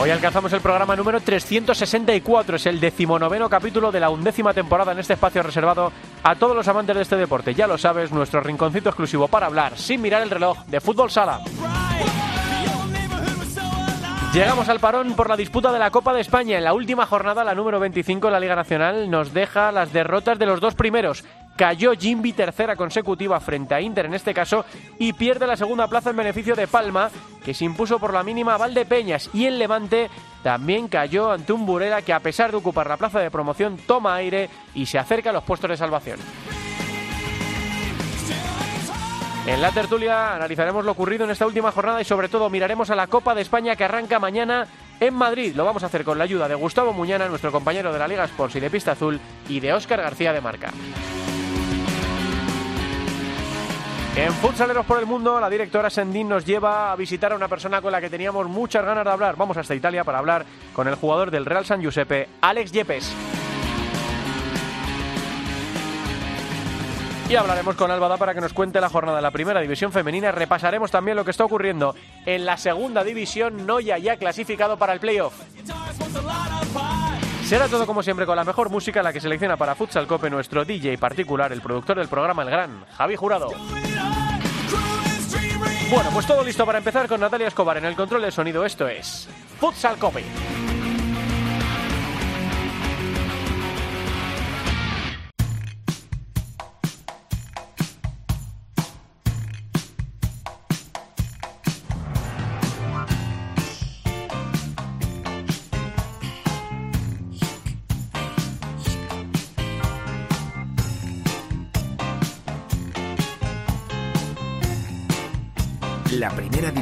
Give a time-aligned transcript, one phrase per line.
[0.00, 5.00] Hoy alcanzamos el programa número 364, es el decimonoveno capítulo de la undécima temporada en
[5.00, 7.52] este espacio reservado a todos los amantes de este deporte.
[7.52, 11.40] Ya lo sabes, nuestro rinconcito exclusivo para hablar sin mirar el reloj de fútbol sala.
[14.32, 16.58] Llegamos al parón por la disputa de la Copa de España.
[16.58, 20.38] En la última jornada, la número 25 de la Liga Nacional, nos deja las derrotas
[20.38, 21.24] de los dos primeros.
[21.58, 24.64] Cayó Jimby tercera consecutiva frente a Inter en este caso
[24.96, 27.10] y pierde la segunda plaza en beneficio de Palma,
[27.44, 29.28] que se impuso por la mínima a Valdepeñas.
[29.34, 30.08] Y el Levante
[30.44, 34.14] también cayó ante un Burela que a pesar de ocupar la plaza de promoción toma
[34.14, 36.20] aire y se acerca a los puestos de salvación.
[39.44, 42.94] En la tertulia analizaremos lo ocurrido en esta última jornada y sobre todo miraremos a
[42.94, 44.68] la Copa de España que arranca mañana
[45.00, 45.56] en Madrid.
[45.56, 48.26] Lo vamos a hacer con la ayuda de Gustavo Muñana, nuestro compañero de la Liga
[48.26, 49.18] Sports y de Pista Azul,
[49.48, 50.70] y de Óscar García de Marca.
[54.20, 57.80] En Futsaleros por el Mundo, la directora Sendín nos lleva a visitar a una persona
[57.80, 59.36] con la que teníamos muchas ganas de hablar.
[59.36, 63.14] Vamos hasta Italia para hablar con el jugador del Real San Giuseppe, Alex Yepes.
[67.28, 70.32] Y hablaremos con Albada para que nos cuente la jornada de la primera división femenina.
[70.32, 71.94] Repasaremos también lo que está ocurriendo
[72.26, 75.34] en la segunda división, Noya ya clasificado para el playoff.
[77.48, 80.66] Será todo como siempre con la mejor música, la que selecciona para Futsal Cope nuestro
[80.66, 83.48] DJ particular, el productor del programa El Gran, Javi Jurado.
[85.90, 88.66] Bueno, pues todo listo para empezar con Natalia Escobar en el control de sonido.
[88.66, 90.24] Esto es Futsal Cope.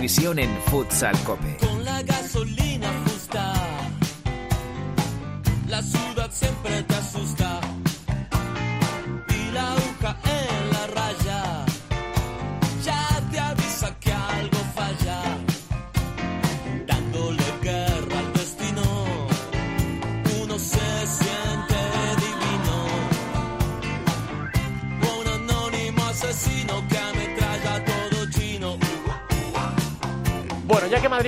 [0.06, 1.65] División en Futsal Cope.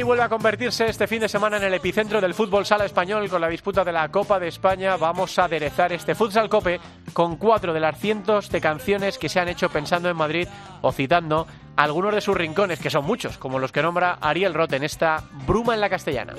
[0.08, 3.42] Vuelve a convertirse este fin de semana en el epicentro del fútbol sala español con
[3.42, 6.80] la disputa de la Copa de España, vamos a aderezar este Futsal Cope
[7.12, 10.48] con cuatro de las cientos de canciones que se han hecho pensando en Madrid
[10.80, 11.46] o citando
[11.76, 15.24] algunos de sus rincones, que son muchos, como los que nombra Ariel Roth en esta
[15.46, 16.32] Bruma en la Castellana.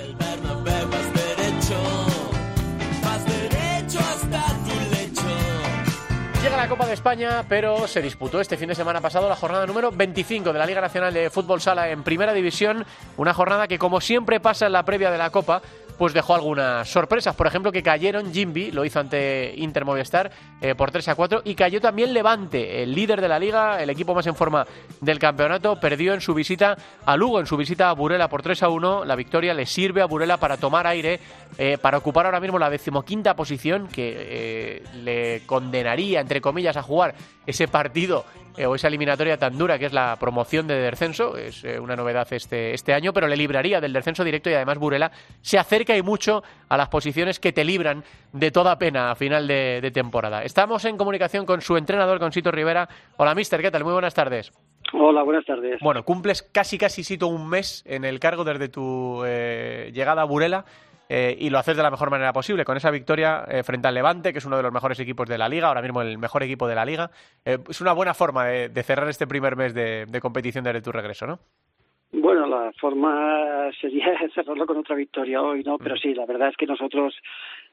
[6.60, 9.94] La Copa de España, pero se disputó este fin de semana pasado la jornada número
[9.94, 12.86] 25 de la Liga Nacional de Fútbol Sala en Primera División.
[13.16, 15.62] Una jornada que, como siempre pasa en la previa de la Copa,
[16.00, 17.36] pues dejó algunas sorpresas.
[17.36, 21.42] Por ejemplo, que cayeron Jimby, lo hizo ante Inter Movistar eh, por 3 a 4,
[21.44, 24.66] y cayó también Levante, el líder de la liga, el equipo más en forma
[25.02, 28.64] del campeonato, perdió en su visita a Lugo, en su visita a Burela por 3
[28.64, 29.04] a 1.
[29.04, 31.20] La victoria le sirve a Burela para tomar aire,
[31.58, 36.82] eh, para ocupar ahora mismo la decimoquinta posición, que eh, le condenaría, entre comillas, a
[36.82, 37.14] jugar
[37.50, 38.26] ese partido
[38.58, 41.38] eh, o esa eliminatoria tan dura que es la promoción de descenso.
[41.38, 44.78] Es eh, una novedad este, este año, pero le libraría del descenso directo y además
[44.78, 45.12] Burela
[45.42, 49.48] se acerca y mucho a las posiciones que te libran de toda pena a final
[49.48, 50.44] de, de temporada.
[50.44, 52.88] Estamos en comunicación con su entrenador, con Sito Rivera.
[53.18, 53.84] Hola, mister, ¿qué tal?
[53.84, 54.52] Muy buenas tardes.
[54.94, 55.80] Hola, buenas tardes.
[55.82, 60.26] Bueno, cumples casi, casi, Sito, un mes en el cargo desde tu eh, llegada a
[60.26, 60.66] Burela.
[61.10, 63.96] Eh, y lo haces de la mejor manera posible, con esa victoria eh, frente al
[63.96, 66.44] Levante, que es uno de los mejores equipos de la liga, ahora mismo el mejor
[66.44, 67.10] equipo de la liga.
[67.44, 70.82] Eh, es una buena forma de, de cerrar este primer mes de, de competición desde
[70.82, 71.40] tu regreso, ¿no?
[72.12, 75.78] Bueno, la forma sería cerrarlo con otra victoria hoy, ¿no?
[75.78, 77.16] Pero sí, la verdad es que nosotros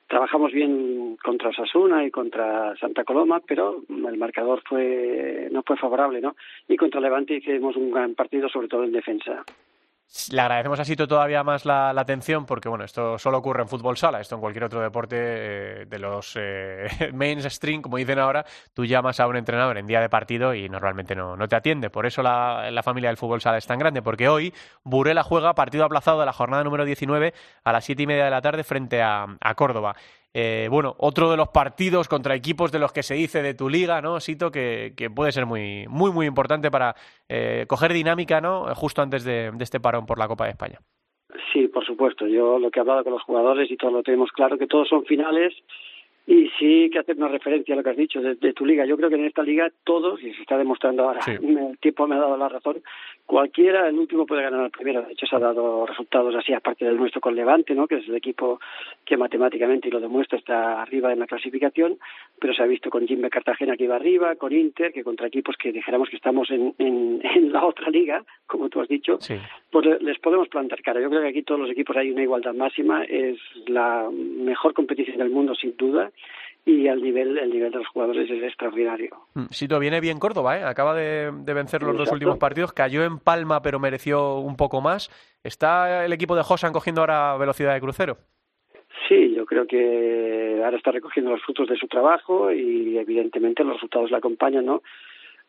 [0.06, 6.20] trabajamos bien contra Osasuna y contra Santa Coloma, pero el marcador fue no fue favorable,
[6.20, 6.37] ¿no?
[6.69, 9.44] Y contra Levante hicimos un gran partido, sobre todo en defensa.
[10.32, 13.97] Le agradecemos a Sito todavía más la, atención porque, bueno, esto solo ocurre en fútbol
[13.97, 18.85] sala, esto en cualquier otro deporte eh, de los eh, mainstream, como dicen ahora, tú
[18.85, 21.91] llamas a un entrenador en día de partido y normalmente no, no te atiende.
[21.91, 24.55] Por eso la, la familia del fútbol sala es tan grande, porque hoy
[24.85, 28.31] Burela juega partido aplazado de la jornada número 19 a las siete y media de
[28.31, 29.97] la tarde frente a Córdoba.
[30.38, 33.70] Eh, bueno, otro de los partidos contra equipos de los que se dice de tu
[33.70, 34.50] liga, ¿no, Sito?
[34.50, 36.94] Que, que puede ser muy, muy, muy importante para
[37.26, 38.66] eh, coger dinámica, ¿no?
[38.74, 40.78] Justo antes de, de este parón por la Copa de España.
[41.54, 42.26] Sí, por supuesto.
[42.26, 44.86] Yo lo que he hablado con los jugadores y todo lo tenemos claro, que todos
[44.86, 45.54] son finales
[46.26, 48.84] y sí que hacer una referencia a lo que has dicho de, de, tu liga.
[48.84, 51.31] Yo creo que en esta liga todos, y se está demostrando ahora, sí.
[51.40, 52.82] el tiempo me ha dado la razón,
[53.25, 55.02] cualquiera, el último puede ganar al primero.
[55.02, 57.87] De hecho, se ha dado resultados así, aparte del nuestro con Levante, ¿no?
[57.87, 58.58] que es el equipo
[59.05, 61.96] que matemáticamente, y lo demuestra, está arriba en la clasificación,
[62.40, 65.56] pero se ha visto con Jimbe Cartagena que iba arriba, con Inter, que contra equipos
[65.56, 69.37] que dijéramos que estamos en, en, en la otra liga, como tú has dicho, sí.
[69.70, 71.00] pues les podemos plantar cara.
[71.00, 75.19] Yo creo que aquí todos los equipos hay una igualdad máxima, es la mejor competición
[75.19, 76.11] del mundo, sin duda
[76.64, 79.10] y el nivel el nivel de los jugadores es extraordinario.
[79.50, 80.64] Sito, viene bien Córdoba, ¿eh?
[80.64, 82.04] acaba de, de vencer los Exacto.
[82.04, 85.08] dos últimos partidos, cayó en Palma pero mereció un poco más.
[85.44, 88.18] ¿Está el equipo de Josan cogiendo ahora velocidad de crucero?
[89.08, 93.74] Sí, yo creo que ahora está recogiendo los frutos de su trabajo y evidentemente los
[93.74, 94.82] resultados le acompañan, ¿no?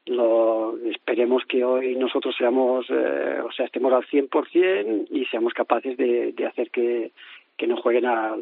[0.05, 5.97] Lo, esperemos que hoy nosotros seamos, eh, o sea, estemos al 100% y seamos capaces
[5.97, 7.11] de, de hacer que,
[7.57, 8.35] que no jueguen a,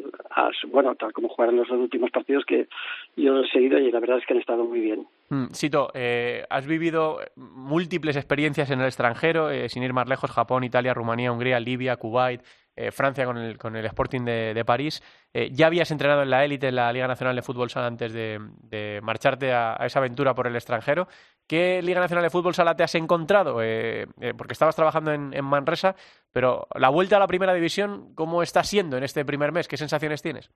[0.68, 2.68] bueno tal como jugaron los dos últimos partidos que
[3.16, 5.06] yo lo he seguido y la verdad es que han estado muy bien.
[5.30, 10.30] Mm, Sito, eh, has vivido múltiples experiencias en el extranjero, eh, sin ir más lejos,
[10.30, 12.42] Japón, Italia, Rumanía, Hungría, Libia, Kuwait,
[12.76, 15.02] eh, Francia con el, con el Sporting de, de París.
[15.32, 18.12] Eh, ya habías entrenado en la élite, en la Liga Nacional de Fútbol Sala, antes
[18.12, 21.08] de, de marcharte a, a, esa aventura por el extranjero.
[21.46, 23.62] ¿Qué Liga Nacional de Fútbol Sala te has encontrado?
[23.62, 25.94] Eh, eh, porque estabas trabajando en, en, Manresa,
[26.32, 29.68] pero la vuelta a la primera división, ¿cómo está siendo en este primer mes?
[29.68, 30.50] ¿Qué sensaciones tienes?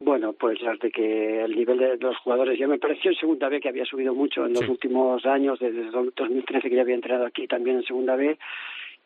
[0.00, 3.50] Bueno, pues las de que el nivel de los jugadores ya me pareció en segunda
[3.50, 4.70] B que había subido mucho en los sí.
[4.70, 8.38] últimos años, desde 2013 que ya había entrenado aquí también en segunda B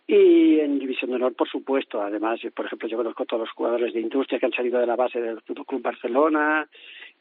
[0.06, 2.02] y en División de Honor, por supuesto.
[2.02, 4.86] Además, por ejemplo, yo conozco a todos los jugadores de industria que han salido de
[4.86, 6.68] la base del Fútbol Club Barcelona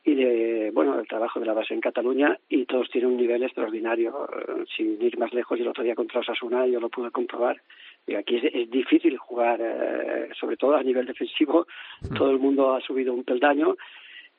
[0.03, 3.41] y de, bueno, del trabajo de la base en Cataluña y todos tienen un nivel
[3.43, 4.27] extraordinario.
[4.75, 7.61] Sin ir más lejos, el otro día contra Osasuna yo lo pude comprobar.
[8.05, 11.67] Y aquí es, es difícil jugar, eh, sobre todo a nivel defensivo.
[12.13, 13.77] Todo el mundo ha subido un peldaño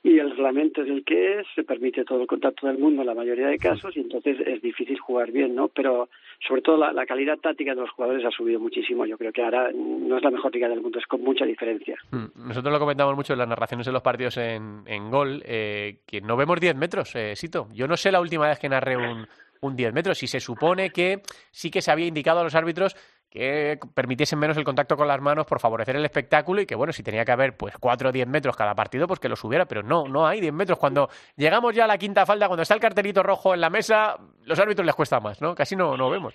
[0.05, 3.07] y el reglamento es el que es, se permite todo el contacto del mundo en
[3.07, 5.69] la mayoría de casos y entonces es difícil jugar bien, ¿no?
[5.69, 6.11] Pero
[6.47, 9.07] sobre todo la, calidad táctica de los jugadores ha subido muchísimo.
[9.07, 11.97] Yo creo que ahora no es la mejor liga del mundo, es con mucha diferencia.
[12.35, 16.21] Nosotros lo comentamos mucho en las narraciones de los partidos en, en gol, eh, que
[16.21, 17.69] no vemos 10 metros, eh, Sito.
[17.73, 19.27] Yo no sé la última vez que narré un,
[19.63, 22.95] un 10 metros y se supone que sí que se había indicado a los árbitros
[23.35, 26.93] que permitiesen menos el contacto con las manos por favorecer el espectáculo y que, bueno,
[26.93, 29.67] si tenía que haber pues 4 o 10 metros cada partido, pues que los hubiera,
[29.67, 30.79] pero no, no hay 10 metros.
[30.79, 34.17] Cuando llegamos ya a la quinta falda, cuando está el cartelito rojo en la mesa,
[34.45, 35.53] los árbitros les cuesta más, ¿no?
[35.53, 36.33] Casi no, no vemos.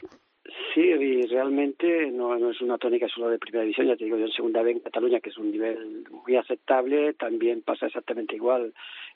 [0.73, 4.17] Sí, y realmente no, no es una tónica solo de primera división, ya te digo
[4.17, 8.35] yo en segunda B en Cataluña, que es un nivel muy aceptable, también pasa exactamente
[8.35, 8.73] igual.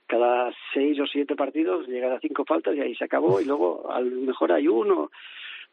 [0.08, 3.92] Cada seis o siete partidos llegan a cinco faltas y ahí se acabó, y luego
[3.92, 5.12] a lo mejor hay uno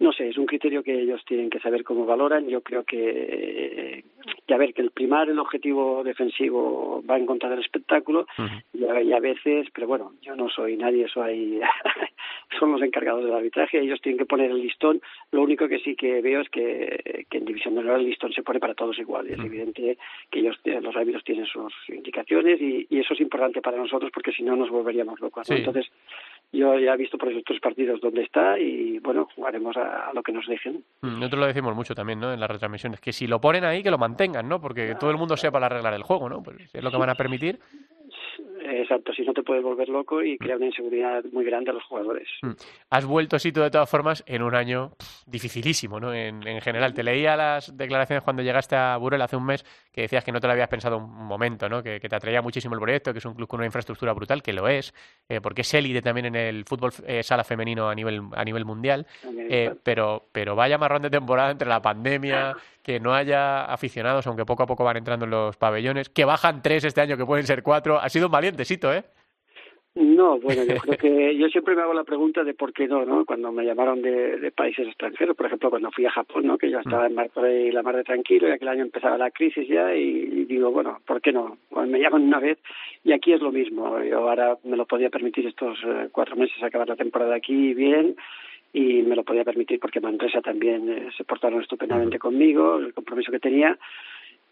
[0.01, 2.49] no sé, es un criterio que ellos tienen que saber cómo valoran.
[2.49, 4.03] Yo creo que,
[4.47, 8.43] que a ver, que el primar el objetivo defensivo va en contra del espectáculo uh
[8.43, 8.63] -huh.
[8.73, 11.61] y, y, a veces, pero bueno, yo no soy nadie, soy
[12.59, 15.03] son los encargados del arbitraje, ellos tienen que poner el listón.
[15.33, 18.33] Lo único que sí que veo es que, que en División de Honor el listón
[18.33, 19.29] se pone para todos igual.
[19.29, 19.47] Y es uh -huh.
[19.47, 19.99] evidente
[20.31, 24.33] que ellos, los árbitros tienen sus indicaciones y, y, eso es importante para nosotros porque
[24.33, 25.51] si no nos volveríamos locos.
[25.51, 25.91] Entonces,
[26.53, 30.23] yo ya he visto por esos tres partidos dónde está y bueno, jugaremos a, lo
[30.23, 30.85] que nos dejen.
[31.03, 32.33] Nosotros lo decimos mucho también, ¿no?
[32.33, 34.61] En las retransmisiones, que si lo ponen ahí, que lo mantengan, ¿no?
[34.61, 36.43] Porque todo el mundo sepa la regla del juego, ¿no?
[36.43, 37.61] Pues es lo que van a permitir.
[38.63, 41.85] Exacto, si no te puedes volver loco y crear una inseguridad muy grande a los
[41.85, 42.29] jugadores.
[42.91, 44.93] Has vuelto, Sito, de todas formas, en un año
[45.27, 46.13] dificilísimo, ¿no?
[46.13, 46.93] En, en, general.
[46.93, 50.41] Te leía las declaraciones cuando llegaste a Burel hace un mes que decías que no
[50.41, 51.83] te lo habías pensado un momento, ¿no?
[51.83, 54.43] Que, que te atraía muchísimo el proyecto, que es un club con una infraestructura brutal,
[54.43, 54.95] que lo es,
[55.29, 58.65] eh, porque es élite también en el fútbol eh, sala femenino a nivel, a nivel
[58.65, 59.07] mundial.
[59.25, 64.45] Eh, pero, pero vaya marrón de temporada entre la pandemia, que no haya aficionados, aunque
[64.45, 67.47] poco a poco van entrando en los pabellones, que bajan tres este año, que pueden
[67.47, 67.99] ser cuatro.
[67.99, 69.05] Ha sido un valientecito, ¿eh?
[69.93, 73.05] No, bueno, yo creo que yo siempre me hago la pregunta de por qué no,
[73.05, 73.25] ¿no?
[73.25, 76.57] Cuando me llamaron de, de países extranjeros, por ejemplo, cuando fui a Japón, ¿no?
[76.59, 79.33] Que yo estaba en mar y la mar de tranquilo y aquel año empezaba la
[79.33, 81.59] crisis ya y, y digo, bueno, ¿por qué no?
[81.71, 82.59] Bueno, me llaman una vez
[83.03, 84.01] y aquí es lo mismo.
[84.05, 88.15] Yo ahora me lo podía permitir estos eh, cuatro meses acabar la temporada aquí bien
[88.73, 93.33] y me lo podía permitir porque Manresa también eh, se portaron estupendamente conmigo, el compromiso
[93.33, 93.79] que tenía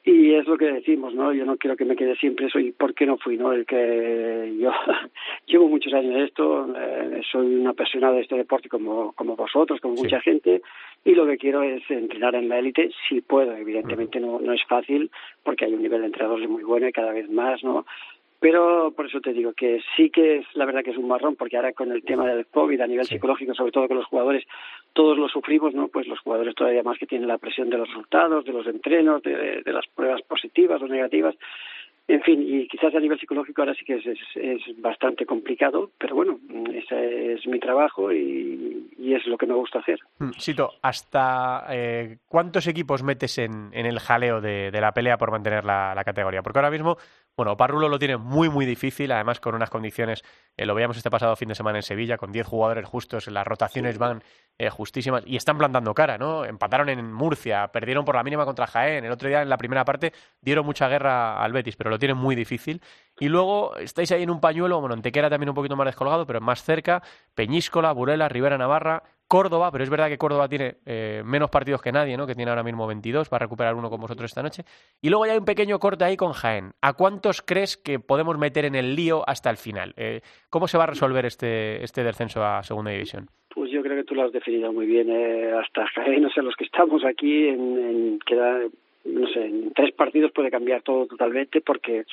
[0.05, 1.35] y es lo que decimos, ¿no?
[1.35, 3.53] Yo no quiero que me quede siempre eso y por qué no fui, ¿no?
[3.53, 4.71] El que yo
[5.47, 9.81] llevo muchos años en esto, eh, soy una apasionada de este deporte como, como vosotros,
[9.81, 10.05] como sí.
[10.05, 10.63] mucha gente,
[11.05, 14.65] y lo que quiero es entrenar en la élite si puedo, evidentemente no, no es
[14.65, 15.11] fácil
[15.43, 17.85] porque hay un nivel de entrenadores muy bueno y cada vez más, ¿no?
[18.41, 21.35] Pero por eso te digo que sí que es la verdad que es un marrón,
[21.35, 24.45] porque ahora con el tema del COVID a nivel psicológico, sobre todo con los jugadores,
[24.93, 25.89] todos lo sufrimos, ¿no?
[25.89, 29.23] Pues los jugadores todavía más que tienen la presión de los resultados, de los entrenos,
[29.23, 31.35] de, de las pruebas positivas o negativas.
[32.09, 35.91] En fin, y quizás a nivel psicológico ahora sí que es, es, es bastante complicado,
[35.99, 36.39] pero bueno,
[36.73, 39.99] ese es mi trabajo y, y es lo que me gusta hacer.
[40.39, 45.31] Sito, ¿hasta eh, cuántos equipos metes en, en el jaleo de, de, la pelea por
[45.31, 46.41] mantener la, la categoría?
[46.41, 46.97] Porque ahora mismo
[47.39, 50.25] bueno, Parrulo lo tiene muy, muy difícil, además con unas condiciones,
[50.57, 53.47] eh, lo veíamos este pasado fin de semana en Sevilla, con 10 jugadores justos, las
[53.47, 54.25] rotaciones van
[54.59, 56.45] eh, justísimas y están plantando cara, ¿no?
[56.45, 59.85] Empataron en Murcia, perdieron por la mínima contra Jaén, el otro día en la primera
[59.85, 62.83] parte dieron mucha guerra al Betis, pero lo tienen muy difícil.
[63.21, 66.41] Y luego estáis ahí en un pañuelo, bueno, Antequera también un poquito más descolgado, pero
[66.41, 67.05] más cerca,
[67.37, 71.93] Peñíscola, Burela, Rivera Navarra, Córdoba, pero es verdad que Córdoba tiene eh, menos partidos que
[71.93, 72.27] nadie, ¿no?
[72.27, 74.65] Que tiene ahora mismo 22, va a recuperar uno con vosotros esta noche.
[75.03, 76.73] Y luego ya hay un pequeño corte ahí con Jaén.
[76.81, 79.93] ¿A cuántos crees que podemos meter en el lío hasta el final?
[79.99, 83.29] Eh, ¿Cómo se va a resolver este, este descenso a Segunda División?
[83.55, 85.11] Pues yo creo que tú lo has definido muy bien.
[85.11, 88.61] Eh, hasta Jaén, o sea, los que estamos aquí, en, queda,
[89.05, 92.07] no sé, en tres partidos puede cambiar todo totalmente porque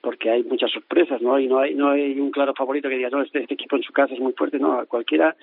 [0.00, 1.40] porque hay muchas sorpresas, ¿no?
[1.40, 3.82] Y no hay no hay un claro favorito que diga, no, este, este equipo en
[3.82, 5.34] su casa es muy fuerte, no, cualquiera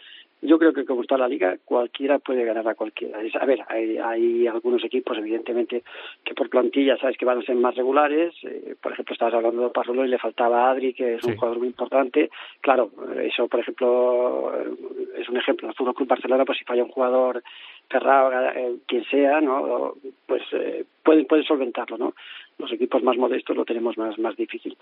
[0.42, 3.20] yo creo que como está la liga, cualquiera puede ganar a cualquiera.
[3.40, 5.84] A ver, hay, hay algunos equipos, evidentemente,
[6.24, 8.34] que por plantilla sabes que van a ser más regulares.
[8.44, 11.36] Eh, por ejemplo, estabas hablando de Parrolo y le faltaba a Adri, que es un
[11.36, 12.30] jugador muy importante.
[12.60, 12.90] Claro,
[13.22, 14.52] eso, por ejemplo,
[15.16, 15.68] es un ejemplo.
[15.68, 17.44] El Fútbol Club Barcelona, pues si falla un jugador
[17.90, 19.94] Ferrao, eh, quien sea, ¿no?
[20.26, 22.14] Pues eh, pueden, pueden solventarlo, ¿no?
[22.58, 24.78] Los equipos más modestos lo tenemos más, más difícil.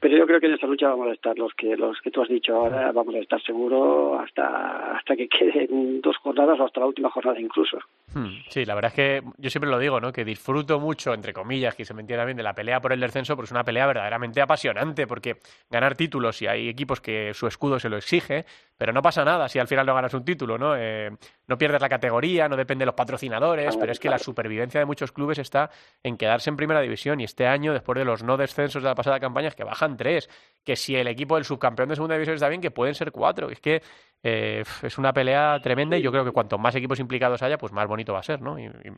[0.00, 2.22] Pero yo creo que en esta lucha vamos a estar los que, los que tú
[2.22, 6.80] has dicho ahora, vamos a estar seguro hasta, hasta que queden dos jornadas o hasta
[6.80, 7.78] la última jornada incluso.
[8.48, 10.12] Sí, la verdad es que yo siempre lo digo, ¿no?
[10.12, 13.00] Que disfruto mucho, entre comillas, que se me entienda bien, de la pelea por el
[13.00, 15.36] descenso, porque es una pelea verdaderamente apasionante, porque
[15.70, 18.44] ganar títulos y hay equipos que su escudo se lo exige,
[18.76, 20.74] pero no pasa nada si al final no ganas un título, ¿no?
[20.76, 21.10] Eh,
[21.46, 24.86] no pierdes la categoría, no depende de los patrocinadores, pero es que la supervivencia de
[24.86, 25.70] muchos clubes está
[26.02, 28.94] en quedarse en primera división y este año, después de los no descensos de la
[28.94, 30.28] pasada campaña, es que bajan tres,
[30.64, 33.48] que si el equipo del subcampeón de segunda división está bien, que pueden ser cuatro,
[33.48, 33.80] es que
[34.22, 37.72] eh, es una pelea tremenda y yo creo que cuanto más equipos implicados haya, pues
[37.72, 38.58] más bonito va a ser, ¿no?
[38.58, 38.90] Y, y...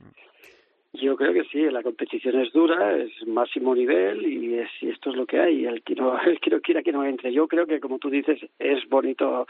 [0.94, 5.10] Yo creo que sí, la competición es dura, es máximo nivel y, es, y esto
[5.10, 5.64] es lo que hay.
[5.66, 7.32] El que, no, el que no quiera que no entre.
[7.32, 9.46] Yo creo que, como tú dices, es bonito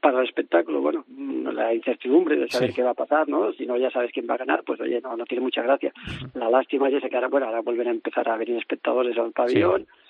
[0.00, 1.04] para el espectáculo, bueno,
[1.52, 2.76] la incertidumbre de saber sí.
[2.76, 3.52] qué va a pasar, ¿no?
[3.52, 5.92] Si no ya sabes quién va a ganar, pues oye, no, no tiene mucha gracia.
[6.34, 9.82] La lástima es que ahora, bueno, ahora vuelven a empezar a venir espectadores al pabellón.
[9.82, 10.07] Sí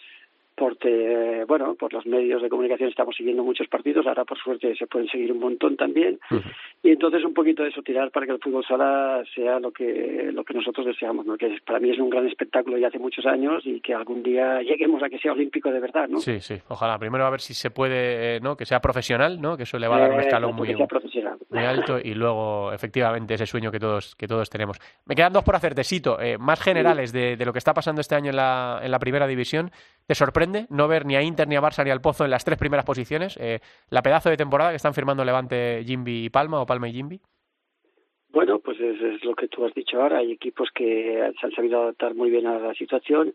[0.59, 4.87] porque bueno por los medios de comunicación estamos siguiendo muchos partidos ahora por suerte se
[4.87, 6.19] pueden seguir un montón también.
[6.31, 6.53] Uh -huh.
[6.83, 10.31] y entonces un poquito de eso tirar para que el fútbol sala sea lo que
[10.33, 13.25] lo que nosotros deseamos no que para mí es un gran espectáculo ya hace muchos
[13.27, 16.57] años y que algún día lleguemos a que sea olímpico de verdad no sí sí.
[16.69, 16.99] Ojalá.
[16.99, 19.97] Primero a ver si se puede no que sea profesional no que eso le va
[19.97, 20.75] a dar un escalón muy,
[21.51, 24.79] muy alto y luego efectivamente ese sueño que todos que todos tenemos.
[25.07, 28.01] Me quedan dos por hacerte cito eh, más generales de, de lo que está pasando
[28.01, 29.71] este año en la en la primera división.
[30.07, 32.45] Te sorprende no ver ni a Inter, ni a Barça, ni al Pozo en las
[32.45, 33.37] tres primeras posiciones?
[33.41, 36.93] Eh, ¿La pedazo de temporada que están firmando Levante, Jimby y Palma o Palma y
[36.93, 37.21] Jimby?
[38.31, 40.19] Bueno, pues es, es, lo que tú has dicho ahora.
[40.19, 43.33] Hay equipos que se han sabido adaptar muy bien a la situación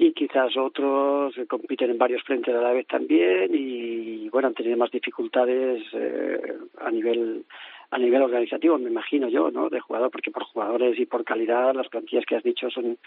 [0.00, 4.76] y quizás otros compiten en varios frentes a la vez también y, bueno, han tenido
[4.76, 7.44] más dificultades eh, a nivel
[7.90, 9.70] a nivel organizativo, me imagino yo, ¿no?
[9.70, 12.98] De jugador, porque por jugadores y por calidad las plantillas que has dicho son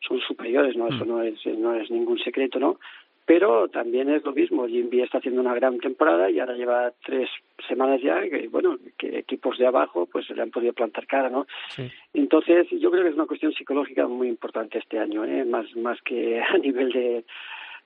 [0.00, 0.88] son superiores, ¿no?
[0.88, 2.78] Eso no es, no es ningún secreto, ¿no?
[3.26, 7.30] Pero también es lo mismo, Jimby está haciendo una gran temporada y ahora lleva tres
[7.66, 11.46] semanas ya que, bueno, que equipos de abajo pues le han podido plantar cara, ¿no?
[11.68, 11.90] Sí.
[12.12, 15.42] Entonces yo creo que es una cuestión psicológica muy importante este año, ¿eh?
[15.44, 17.24] Más, más que a nivel de,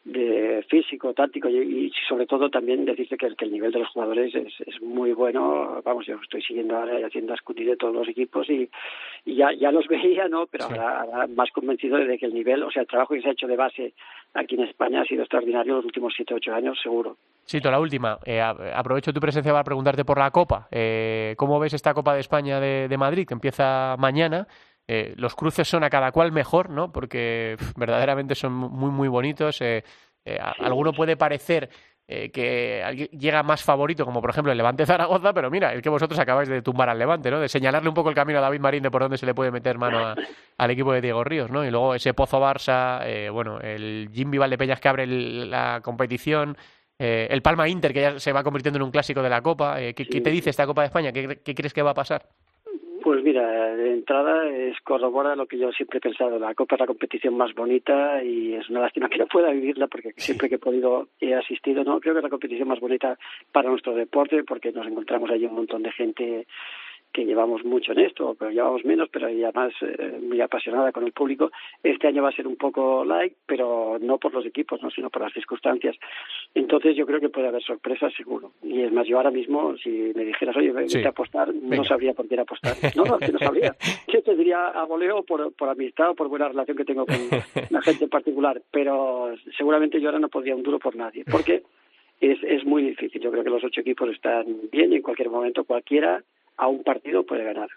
[0.04, 3.88] de físico, táctico y, y, sobre todo también decirte que, que el nivel de los
[3.88, 5.82] jugadores es, es, muy bueno.
[5.84, 8.70] Vamos, yo estoy siguiendo ahora y haciendo escutir de todos los equipos y,
[9.24, 10.46] y ya, ya los veía, ¿no?
[10.46, 10.74] Pero sí.
[10.74, 13.32] ahora, ahora, más convencido de que el nivel, o sea, el trabajo que se ha
[13.32, 13.92] hecho de base
[14.34, 17.16] aquí en España ha sido extraordinario los últimos 7 8 años, seguro.
[17.44, 18.18] Sí, la última.
[18.26, 20.68] Eh, aprovecho tu presencia para preguntarte por la Copa.
[20.70, 24.46] Eh, ¿Cómo ves esta Copa de España de, de Madrid que empieza mañana?
[24.88, 26.90] Eh, los cruces son a cada cual mejor, ¿no?
[26.90, 29.60] Porque pff, verdaderamente son muy, muy bonitos.
[29.60, 29.84] Eh,
[30.24, 31.70] eh, a, alguno puede parecer
[32.10, 35.90] eh, que llega más favorito, como por ejemplo el Levante Zaragoza, pero mira, es que
[35.90, 37.38] vosotros acabáis de tumbar al Levante, ¿no?
[37.38, 39.50] De señalarle un poco el camino a David Marín de por dónde se le puede
[39.50, 40.16] meter mano a,
[40.56, 41.66] al equipo de Diego Ríos, ¿no?
[41.66, 46.56] Y luego ese Pozo Barça, eh, bueno, el Jimmy Valdepeñas que abre el, la competición,
[46.98, 49.78] eh, el Palma Inter que ya se va convirtiendo en un clásico de la Copa.
[49.78, 51.12] Eh, ¿qué, ¿qué, te dice esta Copa de España?
[51.12, 52.26] ¿Qué, ¿Qué, crees que va a pasar?
[53.28, 56.38] Mira, de entrada es corrobora lo que yo siempre he pensado.
[56.38, 59.86] La Copa es la competición más bonita y es una lástima que no pueda vivirla
[59.86, 61.84] porque siempre que he podido he asistido.
[61.84, 63.18] No, creo que es la competición más bonita
[63.52, 66.46] para nuestro deporte porque nos encontramos allí un montón de gente
[67.12, 71.04] que llevamos mucho en esto, pero llevamos menos, pero ya más eh, muy apasionada con
[71.04, 71.50] el público.
[71.82, 75.10] Este año va a ser un poco light, pero no por los equipos, no sino
[75.10, 75.96] por las circunstancias.
[76.54, 78.52] Entonces yo creo que puede haber sorpresas seguro.
[78.62, 81.04] Y es más, yo ahora mismo, si me dijeras, oye, vete Sí.
[81.04, 81.76] a apostar, Venga.
[81.76, 82.74] no sabría por qué ir a apostar.
[82.96, 83.74] No, no, que no sabría.
[84.12, 87.16] Yo te diría a voleo por, por amistad o por buena relación que tengo con
[87.70, 91.62] la gente en particular, pero seguramente yo ahora no podría un duro por nadie, porque
[92.20, 93.20] es, es muy difícil.
[93.20, 96.22] Yo creo que los ocho equipos están bien y en cualquier momento cualquiera
[96.58, 97.68] a un partido puede ganar.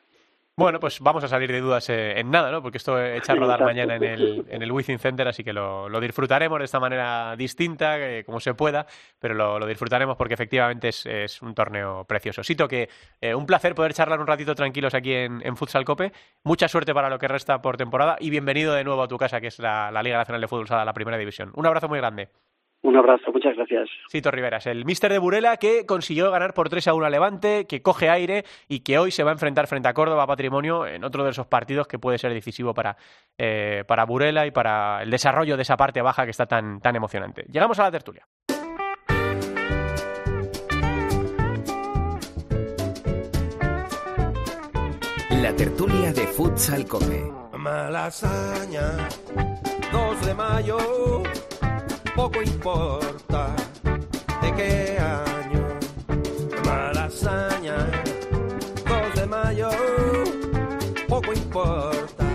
[0.58, 2.62] Bueno, pues vamos a salir de dudas eh, en nada, ¿no?
[2.62, 5.88] Porque esto echa a rodar mañana en el, en el Wizzing Center, así que lo,
[5.88, 8.86] lo disfrutaremos de esta manera distinta, eh, como se pueda,
[9.18, 12.44] pero lo, lo disfrutaremos porque efectivamente es, es un torneo precioso.
[12.44, 12.90] Sito, que
[13.22, 16.12] eh, un placer poder charlar un ratito tranquilos aquí en, en Futsal Cope.
[16.44, 19.40] Mucha suerte para lo que resta por temporada y bienvenido de nuevo a tu casa,
[19.40, 21.52] que es la, la Liga Nacional de Fútbol Sala, la primera división.
[21.56, 22.28] Un abrazo muy grande.
[22.84, 23.90] Un abrazo, muchas gracias.
[24.08, 27.68] Sito Riveras, el míster de Burela que consiguió ganar por 3 a 1 a Levante,
[27.68, 31.04] que coge aire y que hoy se va a enfrentar frente a Córdoba Patrimonio en
[31.04, 32.98] otro de esos partidos que puede ser decisivo para,
[33.38, 36.96] eh, para Burela y para el desarrollo de esa parte baja que está tan, tan
[36.96, 37.46] emocionante.
[37.52, 38.26] Llegamos a la tertulia.
[45.42, 47.32] La tertulia de Futsal Cope.
[47.58, 49.08] Malasaña,
[49.92, 50.78] 2 de mayo,
[52.22, 53.56] poco importa
[54.44, 55.62] de qué año.
[56.64, 57.78] Malasaña,
[58.86, 59.70] 2 de mayo,
[61.08, 62.26] poco importa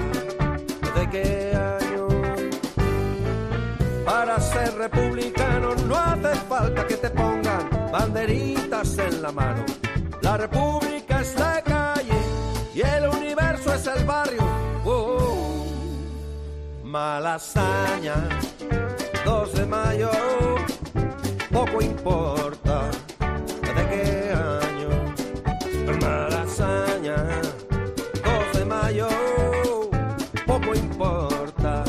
[0.97, 2.09] de qué año.
[4.05, 9.65] Para ser republicano no hace falta que te pongan banderitas en la mano.
[10.21, 12.19] La república es la calle
[12.75, 14.43] y el universo es el barrio.
[14.85, 15.65] Oh,
[16.83, 18.17] Malasaña,
[19.47, 20.11] 2 de mayo,
[21.53, 22.91] poco importa
[23.77, 24.89] de qué año.
[26.01, 27.17] Malasaña,
[28.25, 29.09] 2 de mayo,
[30.47, 31.85] poco importa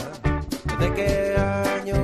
[0.77, 1.95] de qué año.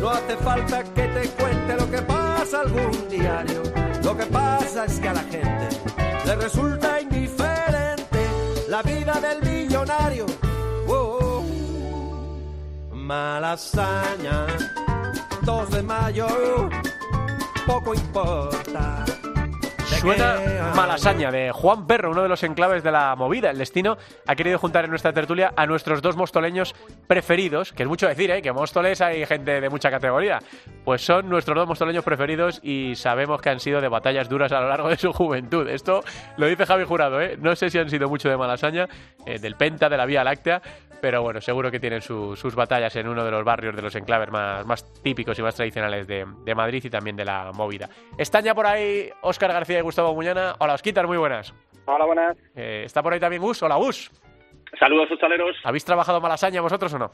[0.00, 3.62] No hace falta que te cuente lo que pasa algún diario.
[4.04, 5.68] Lo que pasa es que a la gente
[6.24, 8.20] le resulta indiferente
[8.68, 10.43] la vida del millonario.
[13.04, 14.46] Malasaña,
[15.42, 16.26] 2 de mayo,
[17.66, 19.04] poco importa.
[20.00, 20.72] Suena.
[20.74, 23.50] Malasaña de Juan Perro, uno de los enclaves de la movida.
[23.50, 26.74] El destino ha querido juntar en nuestra tertulia a nuestros dos mostoleños
[27.06, 28.40] preferidos, que es mucho decir, ¿eh?
[28.42, 30.40] que Móstoles hay gente de mucha categoría.
[30.84, 34.60] Pues son nuestros dos mostoleños preferidos y sabemos que han sido de batallas duras a
[34.60, 35.68] lo largo de su juventud.
[35.68, 36.02] Esto
[36.38, 37.36] lo dice Javi Jurado, ¿eh?
[37.38, 38.88] No sé si han sido mucho de Malasaña,
[39.26, 40.60] eh, del Penta, de la Vía Láctea,
[41.04, 43.94] pero bueno, seguro que tienen su- sus batallas en uno de los barrios de los
[43.94, 47.90] enclaves más, más típicos y más tradicionales de, de Madrid y también de la movida.
[48.16, 50.54] Están ya por ahí Óscar García y Gustavo Muñana.
[50.60, 51.52] Hola, Osquitar, muy buenas.
[51.84, 52.38] Hola, buenas.
[52.56, 53.62] Eh, ¿Está por ahí también Gus?
[53.62, 54.10] Hola, Gus.
[54.78, 55.54] Saludos, futsaleros.
[55.62, 57.10] ¿Habéis trabajado Malasaña vosotros o no?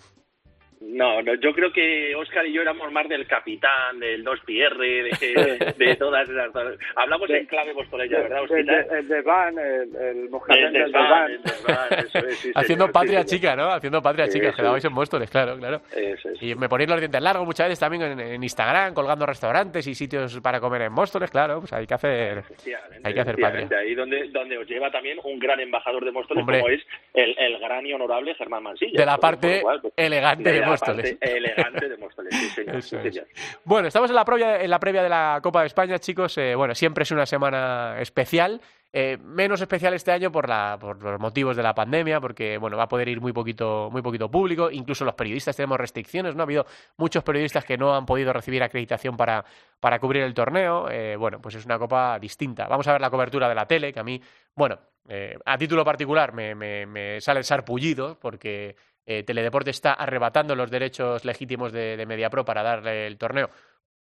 [0.81, 5.75] No, no, yo creo que Óscar y yo éramos más del capitán, del 2PR, de,
[5.85, 6.79] de todas esas cosas.
[6.97, 10.95] Hablamos en clave mostoleña, ¿verdad, El, el desván, el, el del
[11.99, 13.71] eso sí, Haciendo señor, patria sí, chica, ¿no?
[13.71, 14.51] Haciendo patria Sí, chica.
[14.51, 14.57] sí.
[14.57, 15.83] Quedabais en Móstoles, claro, claro.
[15.95, 16.43] Eso es.
[16.43, 19.95] Y me ponéis los dientes largos muchas veces también en, en Instagram, colgando restaurantes y
[19.95, 21.61] sitios para comer en Móstoles, claro.
[21.61, 22.43] Pues hay que hacer...
[23.05, 23.77] Hay que hacer efectivamente.
[23.77, 26.61] Ahí donde, donde os lleva también un gran embajador de Móstoles, Hombre.
[26.61, 28.99] como es el, el gran y honorable Germán Mansilla.
[28.99, 31.17] De la parte cual, pues, elegante de la Móstoles.
[31.21, 32.77] elegante de Móstoles, sí, señor.
[32.77, 33.15] Eso sí, es.
[33.15, 33.29] señor.
[33.65, 36.37] Bueno, estamos en la previa, en la previa de la Copa de España, chicos.
[36.39, 38.61] Eh, bueno, siempre es una semana especial.
[38.93, 42.77] Eh, menos especial este año por, la, por los motivos de la pandemia, porque bueno,
[42.77, 44.69] va a poder ir muy poquito, muy poquito público.
[44.69, 46.43] Incluso los periodistas tenemos restricciones, ¿no?
[46.43, 49.45] Ha habido muchos periodistas que no han podido recibir acreditación para,
[49.79, 50.91] para cubrir el torneo.
[50.91, 52.67] Eh, bueno, pues es una copa distinta.
[52.67, 54.21] Vamos a ver la cobertura de la tele, que a mí,
[54.57, 54.77] bueno,
[55.09, 58.75] eh, a título particular me, me, me sale el sarpullido, porque
[59.11, 63.51] eh, Teledeporte está arrebatando los derechos legítimos de, Mediapro para darle el torneo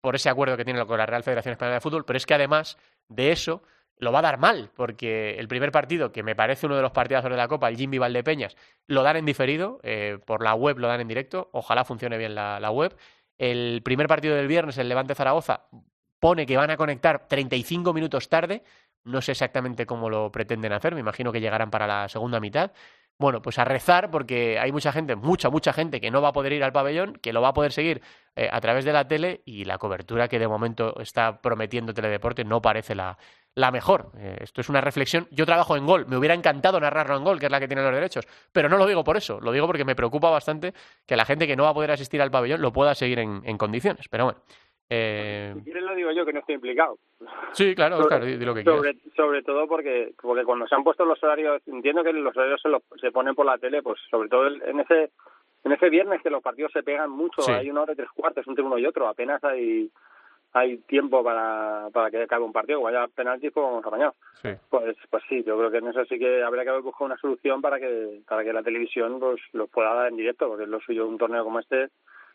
[0.02, 2.34] por ese acuerdo que tiene con la Real Federación Española de Fútbol, pero es que
[2.34, 3.62] además de eso
[3.98, 6.92] lo va a dar mal, porque el primer partido, que me parece uno de los
[6.92, 10.80] partidazos de la Copa, el Jimmy Valdepeñas, lo dan en diferido, eh, por la web
[10.80, 12.96] lo dan en directo, ojalá funcione bien la, la web.
[13.38, 15.68] El primer partido del viernes, el Levante Zaragoza,
[16.20, 18.64] pone que van a conectar 35 minutos tarde,
[19.04, 22.72] no sé exactamente cómo lo pretenden hacer, me imagino que llegarán para la segunda mitad.
[23.18, 26.34] Bueno, pues a rezar porque hay mucha gente, mucha, mucha gente que no va a
[26.34, 28.02] poder ir al pabellón, que lo va a poder seguir
[28.36, 32.44] eh, a través de la tele y la cobertura que de momento está prometiendo Teledeporte
[32.44, 33.18] no parece la,
[33.54, 34.12] la mejor.
[34.18, 35.30] Eh, esto es una reflexión.
[35.32, 37.84] Yo trabajo en gol, me hubiera encantado narrarlo en gol, que es la que tiene
[37.84, 40.74] los derechos, pero no lo digo por eso, lo digo porque me preocupa bastante
[41.06, 43.42] que la gente que no va a poder asistir al pabellón lo pueda seguir en,
[43.46, 44.10] en condiciones.
[44.10, 44.42] Pero bueno.
[44.90, 45.52] Eh...
[45.56, 46.98] Si quieres lo digo yo, que no estoy implicado.
[47.54, 49.14] Sí, claro, Oscar, di lo que sobre, quieras.
[49.16, 52.70] sobre todo porque porque cuando se han puesto los horarios, entiendo que los horarios se,
[52.70, 55.12] los, se ponen por la tele, pues sobre todo en ese
[55.64, 57.52] en ese viernes que los partidos se pegan mucho, Sí.
[57.52, 59.90] hay una hora y tres cuartos entre uno y otro, apenas hay
[60.54, 64.14] hay tiempo para, para que acabe un partido, vaya penaltis como hemos amañado.
[64.42, 64.50] Sí.
[64.70, 67.18] Pues pues sí, yo creo que en eso sí que habría que haber buscado una
[67.18, 70.70] solución para que para que la televisión pues los pueda dar en directo, porque es
[70.70, 71.90] lo suyo un torneo como este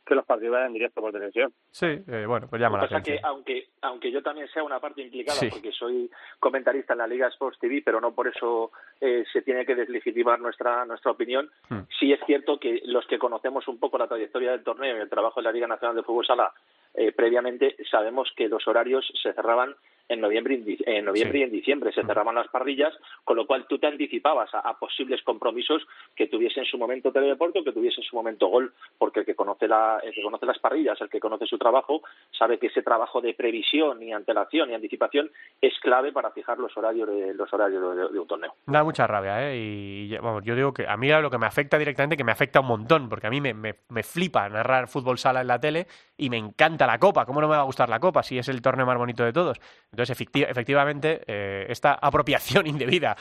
[0.05, 1.53] que los partidos vayan directo por televisión.
[1.71, 5.03] Sí, eh, bueno, pues llama la pasa que aunque aunque yo también sea una parte
[5.03, 5.49] implicada Sí.
[5.51, 9.65] porque soy comentarista en la Liga Sports TV pero no por eso eh, se tiene
[9.65, 11.81] que deslegitimar nuestra nuestra opinión Hmm.
[11.99, 15.09] sí es cierto que los que conocemos un poco la trayectoria del torneo y el
[15.09, 16.53] trabajo de la Liga Nacional de Fútbol Sala
[16.95, 19.75] eh, previamente sabemos que los horarios se cerraban
[20.11, 21.41] en noviembre, y en noviembre Sí.
[21.41, 22.93] y en diciembre se cerraban las parrillas,
[23.25, 27.13] con lo cual tú te anticipabas a, a posibles compromisos que tuviese en su momento
[27.13, 30.23] Teledeporte o que tuviese en su momento Gol, porque el que conoce la, el que
[30.23, 34.13] conoce las parrillas, el que conoce su trabajo, sabe que ese trabajo de previsión y
[34.13, 38.27] antelación y anticipación es clave para fijar los horarios de, los horarios de, de un
[38.27, 38.55] torneo.
[38.67, 39.57] Da mucha rabia, ¿eh?
[39.57, 42.61] Y vamos, yo digo que a mí lo que me afecta directamente, que me afecta
[42.61, 45.87] un montón, porque a mí me, me, me flipa narrar fútbol sala en la tele
[46.17, 47.27] y me encanta la Copa.
[47.27, 49.33] ¿Cómo no me va a gustar la Copa si es el torneo más bonito de
[49.33, 49.59] todos?
[49.91, 53.17] Entonces, efecti- efectivamente, eh, esta apropiación indebida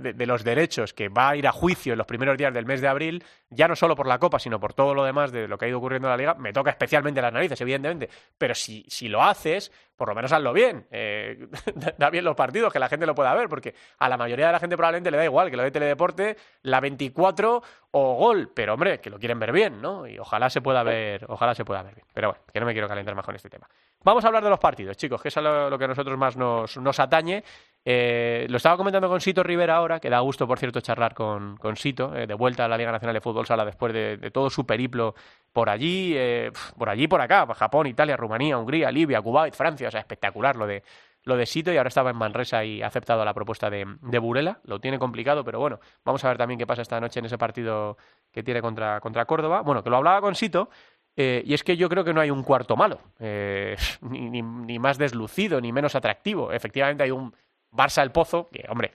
[0.00, 2.80] de los derechos que va a ir a juicio en los primeros días del mes
[2.80, 5.56] de abril, ya no solo por la Copa, sino por todo lo demás de lo
[5.58, 8.08] que ha ido ocurriendo en la Liga, me toca especialmente las narices, evidentemente.
[8.36, 10.86] Pero si, si lo haces, por lo menos hazlo bien.
[10.90, 11.46] Eh,
[11.98, 14.52] da bien los partidos, que la gente lo pueda ver, porque a la mayoría de
[14.52, 18.74] la gente probablemente le da igual que lo de Teledeporte, la 24 o gol, pero
[18.74, 20.06] hombre, que lo quieren ver bien, ¿no?
[20.08, 22.06] Y ojalá se pueda ver, ojalá se pueda ver bien.
[22.12, 23.68] Pero bueno, que no me quiero calentar más con este tema.
[24.04, 26.36] Vamos a hablar de los partidos, chicos, que es lo, lo que a nosotros más
[26.36, 27.42] nos, atañe.
[27.82, 31.58] Eh, lo estaba comentando con Sito Rivera ahora, que da gusto, por cierto, charlar con,
[31.76, 34.66] Sito, eh, de vuelta a la Liga Nacional de Fútbol Sala después de, todo su
[34.66, 35.14] periplo
[35.54, 39.90] por allí, eh, por allí, por acá, Japón, Italia, Rumanía, Hungría, Libia, Kuwait, Francia, o
[39.90, 40.82] sea, espectacular lo de,
[41.24, 44.18] lo de Sito y ahora estaba en Manresa y ha aceptado la propuesta de, de
[44.18, 44.60] Burela.
[44.64, 47.38] Lo tiene complicado, pero bueno, vamos a ver también qué pasa esta noche en ese
[47.38, 47.96] partido
[48.30, 49.62] que tiene contra, contra Córdoba.
[49.62, 50.68] Bueno, que lo hablaba con Sito.
[51.16, 54.78] Eh, y es que yo creo que no hay un cuarto malo, eh, ni, ni-
[54.78, 56.52] más deslucido, ni menos atractivo.
[56.52, 57.34] Efectivamente hay un
[57.72, 58.92] Barça el Pozo, que hombre,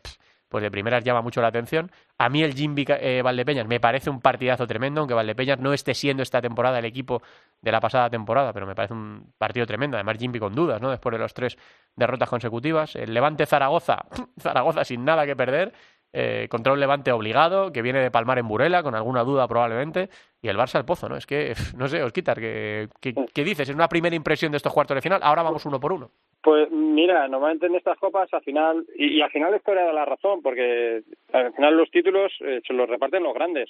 [0.48, 1.92] pues de primeras llama mucho la atención.
[2.18, 5.94] A mí el Jimby eh, Valdepeñas me parece un partidazo tremendo, aunque Valdepeñas no esté
[5.94, 7.22] siendo esta temporada el equipo
[7.62, 9.96] de la pasada temporada, pero me parece un partido tremendo.
[9.98, 10.90] Además, Jimby con dudas, ¿no?
[10.90, 11.58] Después de los tres
[11.96, 12.96] derrotas consecutivas.
[12.96, 14.06] El Levante Zaragoza,
[14.40, 15.74] Zaragoza sin nada que perder.
[16.12, 20.10] Eh, contra un Levante obligado, que viene de palmar en Burela, con alguna duda probablemente.
[20.42, 21.16] Y el Barça el Pozo, ¿no?
[21.16, 23.70] Es que, no sé, Osquitar, ¿qué, qué, qué dices?
[23.70, 25.20] Es una primera impresión de estos cuartos de final.
[25.24, 26.10] Ahora vamos uno por uno.
[26.42, 30.06] Pues mira, normalmente en estas copas al final, y, y al final esto era la
[30.06, 33.70] razón, porque al final los títulos eh, se los reparten los grandes.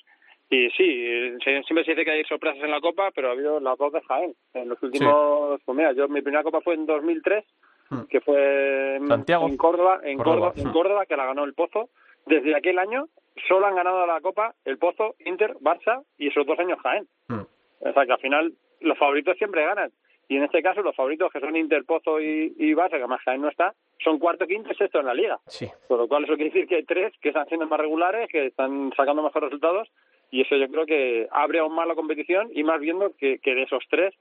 [0.51, 3.77] Y sí, siempre se dice que hay sorpresas en la copa, pero ha habido las
[3.77, 4.33] dos de Jaén.
[4.53, 7.45] En los últimos, pues mira, yo mi primera copa fue en 2003,
[7.89, 8.03] Hmm.
[8.07, 10.71] que fue en, en Córdoba, en Córdoba, Córdoba, en hmm.
[10.71, 11.89] Córdoba, que la ganó el Pozo.
[12.25, 13.07] Desde aquel año
[13.47, 17.07] solo han ganado la copa el Pozo, Inter, Barça y esos dos años Jaén.
[17.27, 17.41] Mm.
[17.81, 19.91] O sea que al final los favoritos siempre ganan.
[20.27, 23.21] Y en este caso los favoritos que son Inter, Pozo y, y Barça, que además
[23.25, 25.39] Jaén no está, son cuarto, quinto y sexto en la liga.
[25.47, 25.67] Sí.
[25.87, 28.47] Por lo cual eso quiere decir que hay tres que están siendo más regulares, que
[28.47, 29.89] están sacando mejores resultados
[30.31, 33.55] y eso yo creo que abre aún más la competición y más viendo que, que
[33.55, 34.13] de esos tres,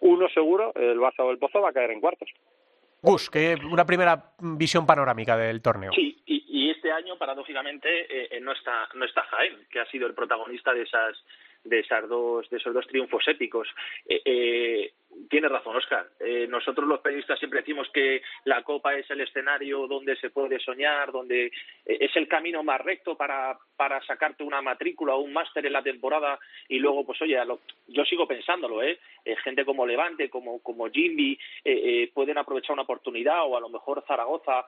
[0.00, 2.28] uno seguro, el Barça o el Pozo, va a caer en cuartos.
[3.04, 5.92] Gus, que una primera visión panorámica del torneo.
[5.92, 9.86] Sí, y, y este año, paradójicamente, eh, eh, no está no está Jaén, que ha
[9.90, 11.22] sido el protagonista de esas
[11.64, 13.68] de esas dos de esos dos triunfos épicos.
[14.08, 14.92] Eh, eh,
[15.28, 16.08] tiene razón, Oscar.
[16.20, 20.58] Eh, nosotros los periodistas siempre decimos que la Copa es el escenario donde se puede
[20.60, 21.52] soñar, donde eh,
[22.00, 25.82] es el camino más recto para, para sacarte una matrícula o un máster en la
[25.82, 28.98] temporada y luego, pues oye, lo- yo sigo pensándolo, ¿eh?
[29.24, 33.68] Eh, gente como Levante, como, como eh, eh, pueden aprovechar una oportunidad o a lo
[33.68, 34.66] mejor Zaragoza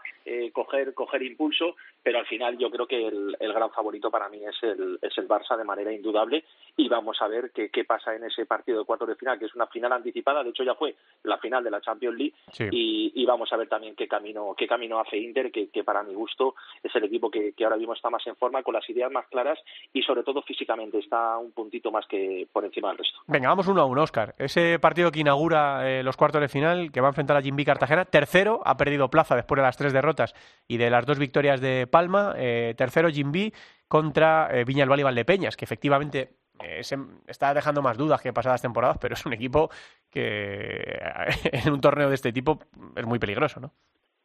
[0.53, 4.43] coger, coger impulso, pero al final yo creo que el, el gran favorito para mí
[4.45, 6.45] es el, es el Barça de manera indudable
[6.77, 9.47] y vamos a ver qué, qué pasa en ese partido de cuartos de final, que
[9.47, 12.65] es una final anticipada, de hecho ya fue la final de la Champions League Sí.
[12.71, 16.03] y, y vamos a ver también qué camino, qué camino hace Inter, que, que para
[16.03, 18.89] mi gusto es el equipo que, que ahora mismo está más en forma, con las
[18.91, 19.59] ideas más claras
[19.93, 23.19] y sobre todo físicamente está un puntito más que por encima del resto.
[23.27, 24.35] Venga, vamos uno a uno, Oscar.
[24.39, 27.65] Ese partido que inaugura eh, los cuartos de final, que va a enfrentar a Jimby
[27.65, 30.35] Cartagena, tercero, ha perdido plaza después de las tres derrotas
[30.69, 32.35] y de las dos victorias de Palma.
[32.37, 33.53] Eh, tercero, Jimby
[33.89, 36.31] contra eh, Viñalbal y Valdepeñas, que efectivamente
[36.63, 36.81] eh,
[37.27, 39.71] está dejando más dudas que pasadas temporadas, pero es un equipo
[40.11, 41.31] que eh,
[41.65, 42.59] en un torneo de este tipo
[42.95, 43.73] es muy peligroso, ¿no?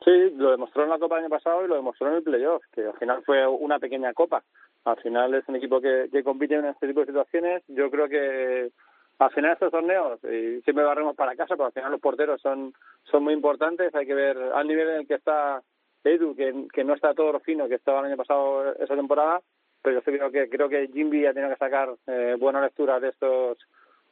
[0.04, 2.64] Sí, lo demostró en la Copa del año pasado y lo demostró en el playoff,
[2.72, 4.44] que al final fue una pequeña copa.
[4.84, 7.64] Al final es un equipo que, compite en este tipo de situaciones.
[7.68, 8.72] Yo creo que
[9.20, 12.74] al final estos torneos y siempre barremos para casa, pero al final los porteros son,
[13.04, 13.94] son muy importantes.
[13.94, 15.62] Hay que ver al nivel en el que está
[16.04, 19.40] Edu, que, que no está todo fino que estaba el año pasado esa temporada,
[19.82, 23.10] pero yo creo que creo que Jimby ha tenido que sacar eh, buena lectura de
[23.10, 23.58] estos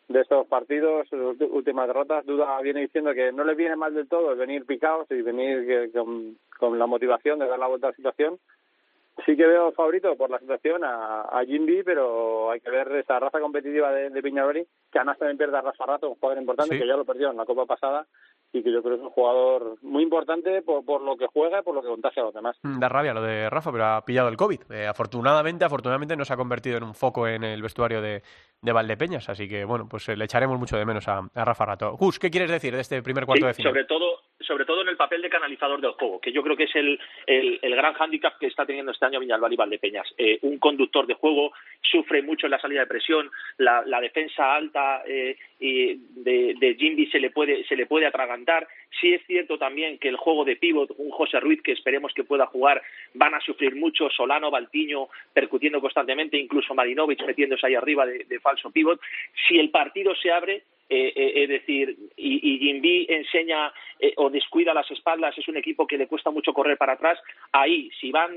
[0.08, 2.26] de estos partidos, las últimas derrotas.
[2.26, 5.68] Duda viene diciendo que no le viene mal del todo el venir picados y venir
[5.68, 8.40] que, con, con la motivación de dar la vuelta a la situación
[9.26, 13.20] sí que veo favorito por la situación a, a Jimby, pero hay que ver esa
[13.20, 16.76] raza competitiva de, de Piñaroli, que además también pierde a Rafa Rato, un jugador importante
[16.76, 16.82] Sí.
[16.82, 18.06] que ya lo perdió en la Copa pasada
[18.52, 21.60] y que yo creo que es un jugador muy importante por, por lo que juega
[21.60, 22.58] y por lo que contagia a los demás.
[22.64, 24.72] Mm, Da rabia lo de Rafa, pero ha pillado el COVID.
[24.72, 28.24] Eh, afortunadamente, afortunadamente no se ha convertido en un foco en el vestuario de,
[28.62, 31.66] de Valdepeñas, así que bueno, pues eh, le echaremos mucho de menos a, a Rafa
[31.66, 31.96] Rato.
[31.98, 33.72] Gus, ¿qué quieres decir de este primer cuarto Sí, de final?
[33.74, 34.06] sobre todo
[34.50, 37.00] sobre todo en el papel de canalizador del juego, que yo creo que es el,
[37.28, 40.08] el, gran hándicap que está teniendo este año Viñalbal y Valdepeñas.
[40.18, 44.56] Eh, un conductor de juego sufre mucho en la salida de presión, la, la defensa
[44.56, 48.68] alta eh, y de, de Jimby se le puede se le puede atragantar.
[48.99, 52.23] Sí es cierto también que el juego de pívot, un José Ruiz que esperemos que
[52.23, 52.82] pueda jugar,
[53.13, 58.71] van a sufrir mucho, Solano, Baltiño percutiendo constantemente, incluso Marinovich metiéndose ahí arriba de, falso
[58.71, 58.99] pívot.
[59.47, 64.30] Si el partido se abre, eh, eh, es decir, y, y Jimby enseña eh, o
[64.30, 67.19] descuida las espaldas, es un equipo que le cuesta mucho correr para atrás,
[67.52, 68.32] ahí, si van,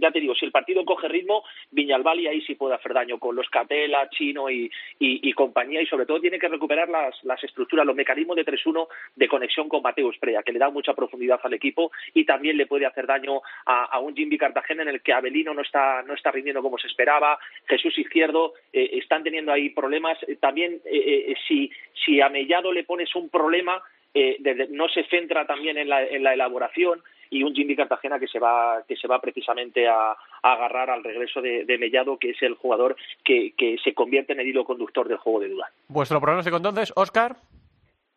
[0.00, 3.36] ya te digo, si el partido coge ritmo, Viñalbali ahí sí puede hacer daño con
[3.36, 7.42] los Catela, Chino y, y, y compañía, y sobre todo tiene que recuperar las, las
[7.44, 8.86] estructuras, los mecanismos de 3-1
[9.16, 12.86] de conexión con Mateus que le da mucha profundidad al equipo y también le puede
[12.86, 16.30] hacer daño a, a un Jimmy Cartagena en el que Abelino no está, no está
[16.30, 21.34] rindiendo como se esperaba, Jesús Izquierdo, eh, están teniendo ahí problemas, Eh, también eh, eh,
[21.48, 21.70] si,
[22.04, 23.82] si a Mellado le pones un problema,
[24.14, 28.18] eh, desde- no se centra también en la, en la elaboración y un Jimmy Cartagena
[28.18, 32.18] que se va que se va precisamente a, a agarrar al regreso de, de Mellado
[32.18, 35.48] que es el jugador que, que se convierte en el hilo conductor del juego de
[35.48, 35.66] duda.
[35.88, 37.36] Vuestro pronóstico entonces, Oscar,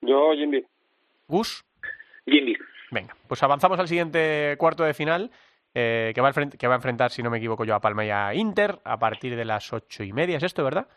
[0.02, 0.64] Yo, Jimby.
[1.28, 1.66] Gus.
[2.26, 2.56] Jimmy
[2.92, 5.32] Venga, pues avanzamos al siguiente cuarto de final,
[5.74, 7.82] eh, que, va a enfrent- que va a enfrentar, si no me equivoco yo, a
[7.82, 10.38] Palma y a Inter a partir de las ocho y media.
[10.38, 10.88] ¿Es esto, verdad?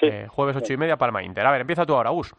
[0.00, 0.06] Sí.
[0.06, 1.46] Eh, jueves ocho y media, Palma Inter.
[1.46, 2.34] A ver, empieza tú ahora, Gus.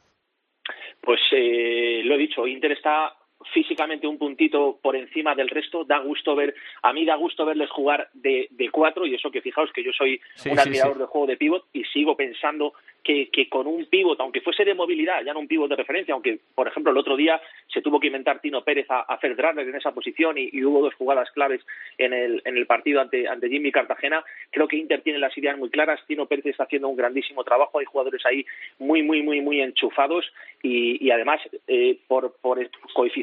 [1.02, 3.14] Pues eh, lo he dicho, Inter está
[3.54, 7.70] físicamente un puntito por encima del resto, da gusto ver, a mí da gusto verles
[7.70, 11.00] jugar de, de cuatro y eso que fijaos que yo soy Sí, un admirador sí.
[11.00, 12.74] del juego de pívot y sigo pensando
[13.04, 16.14] que, que con un pívot, aunque fuese de movilidad, ya no un pívot de referencia,
[16.14, 19.36] aunque por ejemplo el otro día se tuvo que inventar Tino Pérez a, a hacer
[19.36, 21.62] dragler en esa posición y, y hubo dos jugadas claves
[21.98, 25.58] en el, en el partido ante, ante Jimmy Cartagena, creo que Inter tiene las ideas
[25.58, 28.46] muy claras, Tino Pérez está haciendo un grandísimo trabajo, hay jugadores ahí
[28.80, 30.26] muy, muy, muy, muy enchufados
[30.62, 32.60] y, y además eh, por, por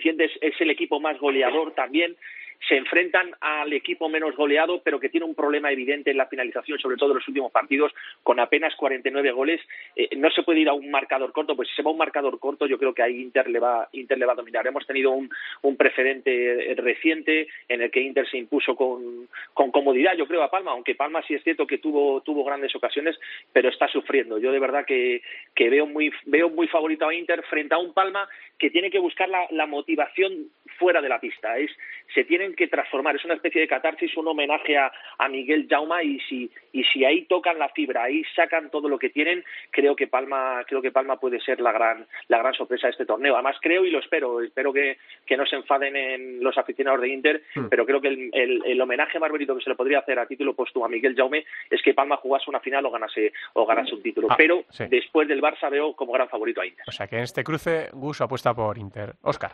[0.08, 2.16] es el equipo más goleador también.
[2.68, 6.78] Se enfrentan al equipo menos goleado, pero que tiene un problema evidente en la finalización,
[6.78, 7.92] sobre todo en los últimos partidos,
[8.22, 9.60] con apenas 49 goles.
[9.94, 11.98] Eh, no se puede ir a un marcador corto, pues si se va a un
[11.98, 14.66] marcador corto, yo creo que ahí Inter le va, Inter le va a dominar.
[14.66, 15.30] Hemos tenido un,
[15.62, 20.50] un precedente reciente en el que Inter se impuso con, con comodidad, yo creo, a
[20.50, 23.18] Palma, aunque Palma sí es cierto que tuvo, tuvo grandes ocasiones,
[23.52, 24.38] pero está sufriendo.
[24.38, 25.22] Yo de verdad que,
[25.54, 28.98] que veo, muy, veo muy favorito a Inter frente a un Palma que tiene que
[28.98, 31.58] buscar la, la motivación fuera de la pista.
[31.58, 31.70] Es,
[32.14, 36.02] se tienen que transformar, es una especie de catarsis, un homenaje a, a Miguel Jauma
[36.02, 39.96] y si, y si ahí tocan la fibra, ahí sacan todo lo que tienen, creo
[39.96, 43.34] que Palma, creo que Palma puede ser la gran, la gran sorpresa de este torneo.
[43.34, 47.08] Además creo y lo espero, espero que, que no se enfaden en los aficionados de
[47.08, 47.68] Inter, Hmm.
[47.70, 50.26] pero creo que el, el, el homenaje más bonito que se le podría hacer a
[50.26, 53.94] título póstumo a Miguel Jaume es que Palma jugase una final o ganase, o ganase
[53.94, 54.28] un título.
[54.30, 54.84] Ah, pero sí.
[54.88, 56.84] después del Barça veo como gran favorito a Inter.
[56.88, 59.14] O sea que en este cruce, Gus apuesta por Inter.
[59.22, 59.52] Oscar.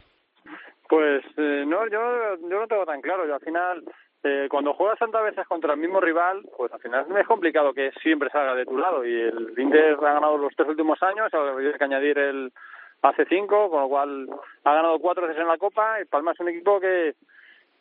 [0.93, 3.27] Pues eh, no, yo, yo no tengo tan claro.
[3.27, 3.83] Yo al final,
[4.23, 7.93] eh, cuando juegas tantas veces contra el mismo rival, pues al final es complicado que
[8.03, 9.03] siempre salga de tu lado.
[9.03, 12.53] Y el Inter ha ganado los tres últimos años, habría que añadir el
[13.01, 14.29] hace cinco, con lo cual
[14.65, 15.99] ha ganado cuatro veces en la Copa.
[15.99, 17.15] Y Palma es un equipo que,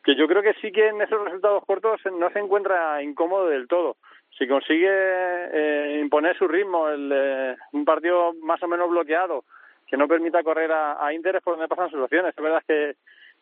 [0.05, 3.67] que yo creo que sí que en esos resultados cortos no se encuentra incómodo del
[3.67, 3.97] todo.
[4.37, 9.43] Si consigue eh, imponer su ritmo, el, eh, un partido más o menos bloqueado,
[9.91, 12.33] que no permita correr a, a Inter es por donde pasan soluciones.
[12.35, 12.95] Es verdad que,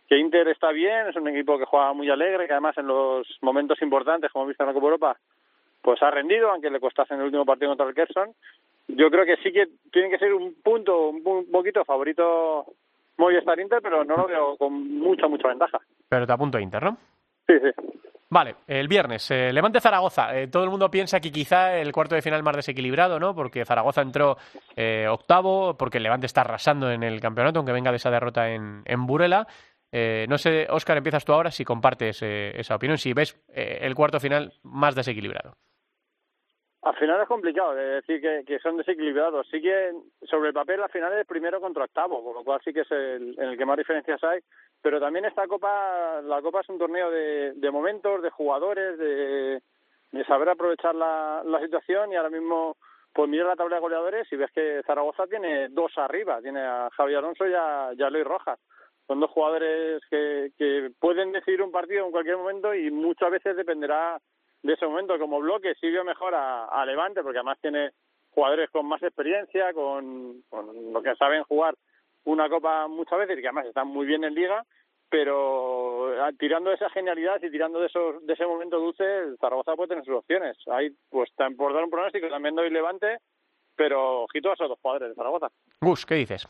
[0.08, 3.26] que Inter está bien, es un equipo que juega muy alegre, que además en los
[3.42, 5.18] momentos importantes, como hemos visto en la Copa Europa,
[5.82, 8.34] pues ha rendido, aunque le costase en el último partido contra el Kerson.
[8.88, 12.66] Yo creo que sí que tiene que ser un punto, un, pu- un poquito favorito
[13.18, 15.80] Movistar Inter, pero no lo veo con mucha, mucha ventaja.
[16.10, 16.98] Pero te apunto a Inter, ¿no?
[17.48, 18.09] Sí, sí.
[18.32, 20.38] Vale, el viernes, eh, Levante Zaragoza.
[20.38, 23.34] Eh, todo el mundo piensa que quizá el cuarto de final más desequilibrado, ¿no?
[23.34, 24.38] Porque Zaragoza entró
[24.76, 28.50] eh, octavo, porque el Levante está arrasando en el campeonato, aunque venga de esa derrota
[28.50, 29.48] en, en Burela.
[29.92, 33.80] Eh, no sé, Óscar, empiezas tú ahora si compartes eh, esa opinión, si ves eh,
[33.82, 35.56] el cuarto final más desequilibrado.
[36.82, 39.48] Al final es complicado de decir que, que son desequilibrados.
[39.50, 39.92] Sí que
[40.24, 42.92] sobre el papel al final es primero contra octavo, con lo cual sí que es
[42.92, 44.39] el, en el que más diferencias hay.
[44.82, 49.62] Pero también esta copa, la copa es un torneo de, de momentos, de jugadores, de,
[50.12, 52.78] de saber aprovechar la, la situación y ahora mismo
[53.13, 56.89] pues mira la tabla de goleadores y ves que Zaragoza tiene dos arriba, tiene a
[56.96, 58.60] Javier Alonso y a, y Luis Rojas.
[59.08, 63.58] Son dos jugadores que, que pueden decidir un partido en cualquier momento y muchas veces
[63.58, 64.20] dependerá
[64.62, 65.18] de ese momento.
[65.18, 67.92] Como bloque sirvió mejor a, a Levante porque además tiene
[68.30, 71.76] jugadores con más experiencia, con, con lo que saben jugar
[72.30, 74.63] una copa muchas veces que además están muy bien en liga
[75.10, 79.04] pero ah, tirando de esa genialidad y tirando de esos de ese momento dulce
[79.39, 83.18] Zaragoza puede tener sus opciones ahí pues por dar un pronóstico también doy Levante
[83.76, 85.50] pero ojito a esos dos jugadores de Zaragoza
[85.82, 86.48] Gus, ¿qué dices?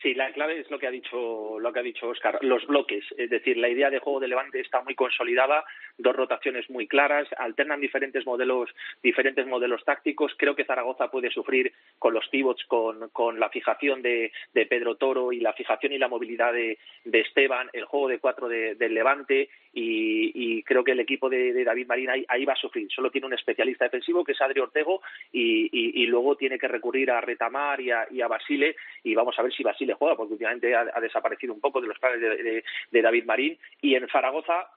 [0.00, 3.04] Sí, la clave es lo que ha dicho lo que ha dicho Oscar, los bloques,
[3.16, 5.64] es decir, la idea de juego de Levante está muy consolidada,
[5.98, 8.70] dos rotaciones muy claras, alternan diferentes modelos
[9.02, 10.32] diferentes modelos tácticos.
[10.38, 14.94] Creo que Zaragoza puede sufrir con los pivots, con, con la fijación de, de Pedro
[14.94, 18.76] Toro y la fijación y la movilidad de, de Esteban, el juego de cuatro de-
[18.76, 22.88] del Levante y, creo que el equipo de, David Marín ahí, ahí va a sufrir.
[22.90, 27.10] Solo tiene un especialista defensivo que es Adri Ortego y, y- luego tiene que recurrir
[27.10, 30.86] a Retamar y a Basile y vamos a ver si Basile juega porque últimamente ha,
[30.92, 33.58] ha desaparecido un poco de los planes de, de- de David Marín.
[33.80, 34.70] Y en Zaragoza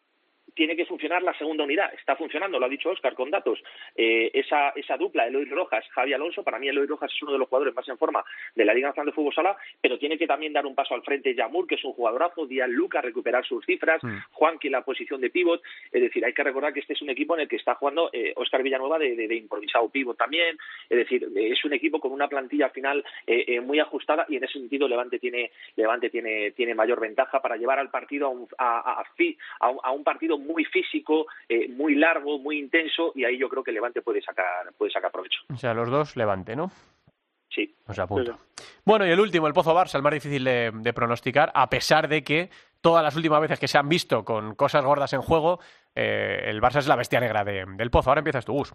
[0.53, 1.93] tiene que funcionar la segunda unidad.
[1.93, 3.61] Está funcionando, lo ha dicho Oscar con datos.
[3.95, 7.39] Eh, esa, esa dupla, Eloy Rojas, Javi Alonso, para mí Eloy Rojas es uno de
[7.39, 8.23] los jugadores más en forma
[8.55, 11.03] de la Liga Nacional de Fútbol Sala, pero tiene que también dar un paso al
[11.03, 14.17] frente Yamur, que es un jugadorazo, Díaz Luca, recuperar sus cifras, Mm.
[14.31, 15.61] Juanqui en la posición de pívot.
[15.91, 18.09] Es decir, hay que recordar que este es un equipo en el que está jugando
[18.13, 20.57] eh, Oscar Villanueva de, de- de improvisado pívot también.
[20.89, 24.37] Es decir, es un equipo con una plantilla al final eh, eh, muy ajustada y
[24.37, 28.29] en ese sentido Levante tiene Levante tiene, tiene mayor ventaja para llevar al partido a
[28.29, 33.38] un, a, a- a un partido muy físico, eh, muy largo, muy intenso y ahí
[33.38, 35.39] yo creo que Levante puede sacar puede sacar provecho.
[35.54, 36.71] O sea, los dos Levante, ¿no?
[37.49, 37.75] Sí.
[37.88, 38.38] Os apunto.
[38.86, 42.08] Bueno, y el último, el Pozo Barça, el más difícil de, de pronosticar, a pesar
[42.08, 42.49] de que
[42.80, 45.60] todas las últimas veces que se han visto con cosas gordas en juego,
[45.93, 48.10] eh, el Barça es la bestia negra de- del Pozo.
[48.10, 48.73] Ahora empiezas tú, Gus.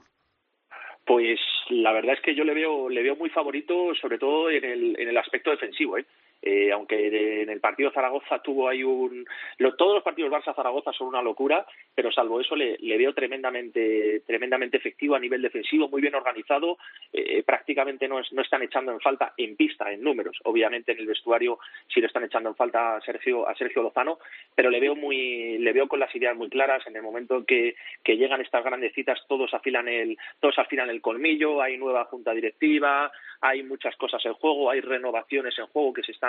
[1.06, 1.38] Pues
[1.70, 5.00] la verdad es que yo le veo le veo muy favorito, sobre todo en el,
[5.00, 5.96] en el aspecto defensivo.
[5.98, 6.04] ¿eh?
[6.42, 9.26] Eh, aunque en el partido Zaragoza tuvo ahí un...
[9.58, 14.76] lo- todos los partidos Barça-Zaragoza son una locura, pero salvo eso le, veo tremendamente tremendamente
[14.76, 16.78] efectivo a nivel defensivo, muy bien organizado,
[17.12, 20.38] eh, prácticamente no, es- no están echando en falta en pista, en números.
[20.44, 21.58] Obviamente en el vestuario
[21.92, 24.18] sí le están echando en falta a Sergio, a Sergio Lozano,
[24.54, 27.44] pero le veo muy le veo con las ideas muy claras en el momento en
[27.46, 32.04] que, que llegan estas grandes citas todos afilan el todos afilan el colmillo hay nueva
[32.04, 36.25] junta directiva hay muchas cosas en juego hay renovaciones en juego que se están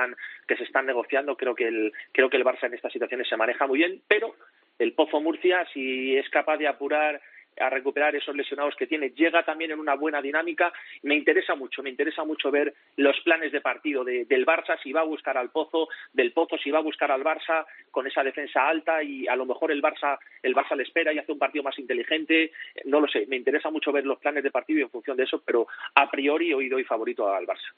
[0.48, 3.38] que se están negociando creo que el creo que el Barça en estas situaciones se
[3.38, 4.36] maneja muy bien pero
[4.80, 7.20] el Pozo Murcia si es capaz de apurar
[7.60, 10.72] a recuperar esos lesionados que tiene, llega también en una buena dinámica.
[11.02, 14.92] Me interesa mucho, me interesa mucho ver los planes de partido de- del Barça, si
[14.94, 18.22] va a buscar al Pozo, del Pozo si va a buscar al Barça con esa
[18.24, 21.40] defensa alta y a lo mejor el Barça, el Barça le espera y hace un
[21.40, 22.52] partido más inteligente.
[22.86, 25.24] No lo sé, me interesa mucho ver los planes de partido y en función de
[25.24, 27.74] eso, pero a priori hoy doy favorito al Barça.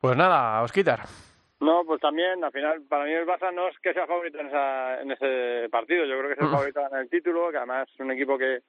[0.00, 1.00] Pues nada, Osquitar.
[1.60, 4.46] No, pues también, al final, para mí el Barça no es que sea favorito en,
[4.46, 6.06] esa, en ese partido.
[6.06, 8.60] Yo creo que es el favorito en el título, que además es un equipo que,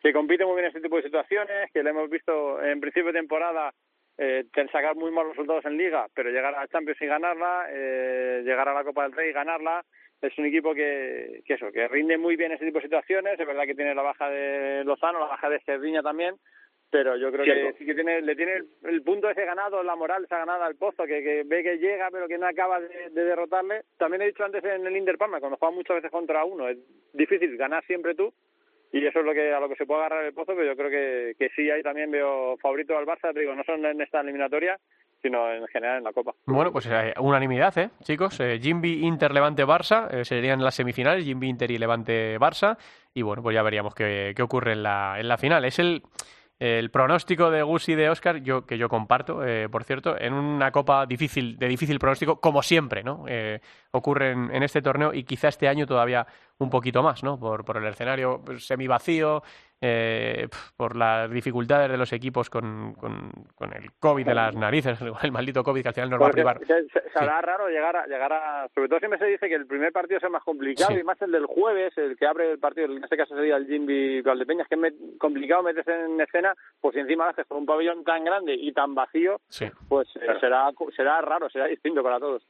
[0.00, 3.12] que compite muy bien en este tipo de situaciones, que le hemos visto en principio
[3.12, 3.72] de temporada
[4.16, 8.68] eh, sacar muy malos resultados en Liga, pero llegar a Champions y ganarla, eh, llegar
[8.68, 9.84] a la Copa del Rey y ganarla.
[10.20, 13.38] Es un equipo que, que eso, que rinde muy bien en ese tipo de situaciones.
[13.38, 16.36] Es verdad que tiene la baja de Lozano, la baja de Cerdiña también,
[16.90, 17.72] pero yo creo Cierto.
[17.72, 20.66] que sí que tiene, le tiene el, el punto ese ganado, la moral esa ganada
[20.66, 23.82] al pozo, que, que ve que llega pero que no acaba de, de derrotarle.
[23.98, 26.78] También he dicho antes en el Inter Palma, cuando juegas muchas veces contra uno, es
[27.12, 28.32] difícil ganar siempre tú,
[28.90, 30.76] y eso es lo que a lo que se puede agarrar el pozo, pero yo
[30.76, 34.00] creo que, que sí, ahí también veo favorito al Barça, te digo, no solo en
[34.00, 34.78] esta eliminatoria,
[35.20, 36.32] sino en general en la Copa.
[36.46, 38.38] Bueno, pues eh, unanimidad, ¿eh, chicos?
[38.40, 42.78] Eh, Jimby, Inter, Levante, Barça eh, serían las semifinales, Jimby, Inter y Levante, Barça.
[43.12, 45.64] Y bueno, pues ya veríamos qué, qué ocurre en la, en la final.
[45.64, 46.02] Es el,
[46.58, 50.32] el pronóstico de Gus y de Oscar, yo, que yo comparto, eh, por cierto, en
[50.32, 53.24] una copa difícil, de difícil pronóstico, como siempre, ¿no?
[53.28, 53.60] Eh,
[53.92, 56.26] ocurre en, este torneo y quizá este año todavía
[56.58, 57.38] un poquito más, ¿no?
[57.38, 59.42] Por, por el escenario pues, semivacío,
[59.80, 64.98] eh, por las dificultades de los equipos con, con, con el COVID de las narices,
[65.22, 66.58] el maldito COVID que al final nos va a privar.
[66.66, 68.68] se, se- se hará raro llegar a, llegar a...
[68.74, 71.00] Sobre todo siempre se dice que el primer partido es el más complicado Sí.
[71.00, 73.66] y más el del jueves, el que abre el partido, en este caso sería el
[73.66, 77.58] Jimby Valdepeñas, que es me- complicado meterse en escena, pues si encima lo haces con
[77.58, 79.66] un pabellón tan grande y tan vacío, Sí.
[79.88, 82.42] pues eh, será será raro, será distinto para todos.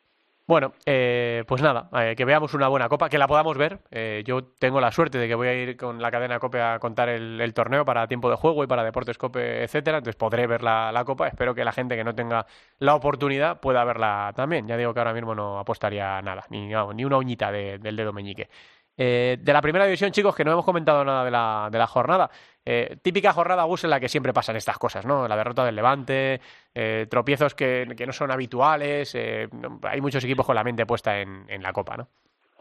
[0.48, 3.80] Bueno, eh, pues nada, eh, que veamos una buena copa, que la podamos ver.
[3.90, 6.78] Eh, yo tengo la suerte de que voy a ir con la cadena Cope a
[6.78, 9.98] contar el, torneo para tiempo de juego y para Deportes Cope, etcétera.
[9.98, 11.28] Entonces podré ver la, copa.
[11.28, 12.46] Espero que la gente que no tenga
[12.78, 14.66] la oportunidad pueda verla también.
[14.66, 18.14] Ya digo que ahora mismo no apostaría nada, ni, ni una uñita de- del dedo
[18.14, 18.48] meñique.
[19.00, 21.86] Eh, de la primera división, chicos, que no hemos comentado nada de la, de la
[21.86, 22.30] jornada.
[22.70, 25.26] Eh, típica jornada Gus en la que siempre pasan estas cosas, ¿no?
[25.26, 26.38] La derrota del Levante,
[26.74, 29.14] eh, tropiezos que, que no son habituales.
[29.14, 29.48] eh,
[29.84, 32.10] hay muchos equipos con la mente puesta en, en la Copa, ¿no?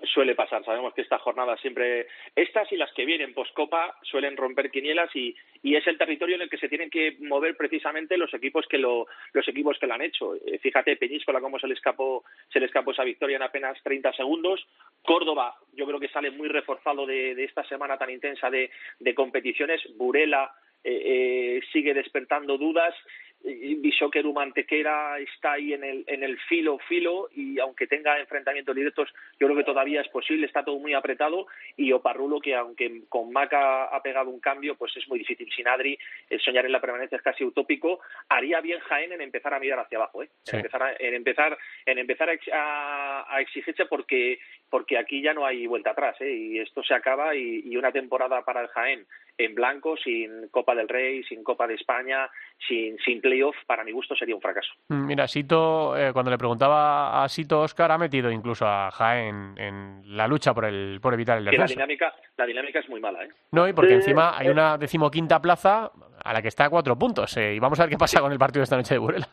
[0.07, 0.63] Suele pasar.
[0.65, 5.35] Sabemos que esta jornada siempre, estas y las que vienen post-copa, suelen romper quinielas y,
[5.63, 8.77] y es el territorio en el que se tienen que mover precisamente los equipos que
[8.77, 10.35] lo, los equipos que lo han hecho.
[10.35, 14.13] Eh, Fíjate, Peñíscola, cómo se le escapó, se le escapó esa victoria en apenas 30
[14.13, 14.65] segundos.
[15.03, 19.15] Córdoba, yo creo que sale muy reforzado de, de esta semana tan intensa de, de
[19.15, 19.81] competiciones.
[19.95, 20.51] Burela
[20.83, 22.95] eh, eh, sigue despertando dudas.
[23.43, 29.13] Bishokeru Mantequera está ahí en el, en el filo, filo, y aunque tenga enfrentamientos directos,
[29.39, 33.31] yo creo que todavía es posible, está todo muy apretado, y Oparrulo, que aunque con
[33.31, 35.49] Maca ha pegado un cambio, pues es muy difícil.
[35.55, 35.97] Sin Adri,
[36.29, 37.99] el soñar en la permanencia es casi utópico.
[38.29, 40.29] Haría bien Jaén en empezar a mirar hacia abajo, ¿eh?
[40.43, 40.55] Sí.
[40.55, 45.67] en, empezar a, en empezar, en empezar a exigirse porque, porque aquí ya no hay
[45.67, 46.31] vuelta atrás, ¿eh?
[46.31, 49.05] y esto se acaba, y, y una temporada para el Jaén
[49.37, 52.29] en blanco, sin Copa del Rey, sin Copa de España,
[52.67, 54.71] sin, sin playoff, para mi gusto sería un fracaso.
[54.89, 59.53] Mm, Mira, Sito, eh, cuando le preguntaba a Sito Oscar, ha metido incluso a Jaén
[59.57, 61.73] en la lucha por, el, por evitar el Que la descenso.
[61.73, 63.29] dinámica, la dinámica es muy mala, ¿eh?
[63.51, 64.51] No, y porque Sí, encima hay eh.
[64.51, 65.91] una decimoquinta plaza
[66.23, 67.35] a la que está a cuatro puntos.
[67.37, 69.27] eh, y vamos a ver qué pasa con el partido de esta noche de Burela.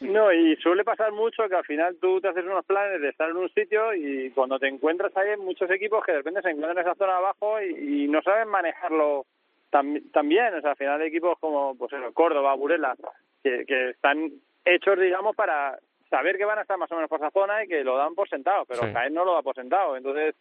[0.00, 3.30] No, y suele pasar mucho que al final tú te haces unos planes de estar
[3.30, 6.50] en un sitio y cuando te encuentras ahí hay muchos equipos que de repente se
[6.50, 9.24] encuentran en esa zona abajo y, y no saben manejarlo
[9.70, 10.54] tam- también.
[10.54, 12.94] O sea, al final hay equipos como pues eso, Córdoba, Burela,
[13.42, 14.30] que, que están
[14.64, 15.78] hechos, digamos, para
[16.10, 18.14] saber que van a estar más o menos por esa zona y que lo dan
[18.14, 18.92] por sentado, pero Sí.
[18.92, 19.96] Jaén no lo da por sentado.
[19.96, 20.34] Entonces,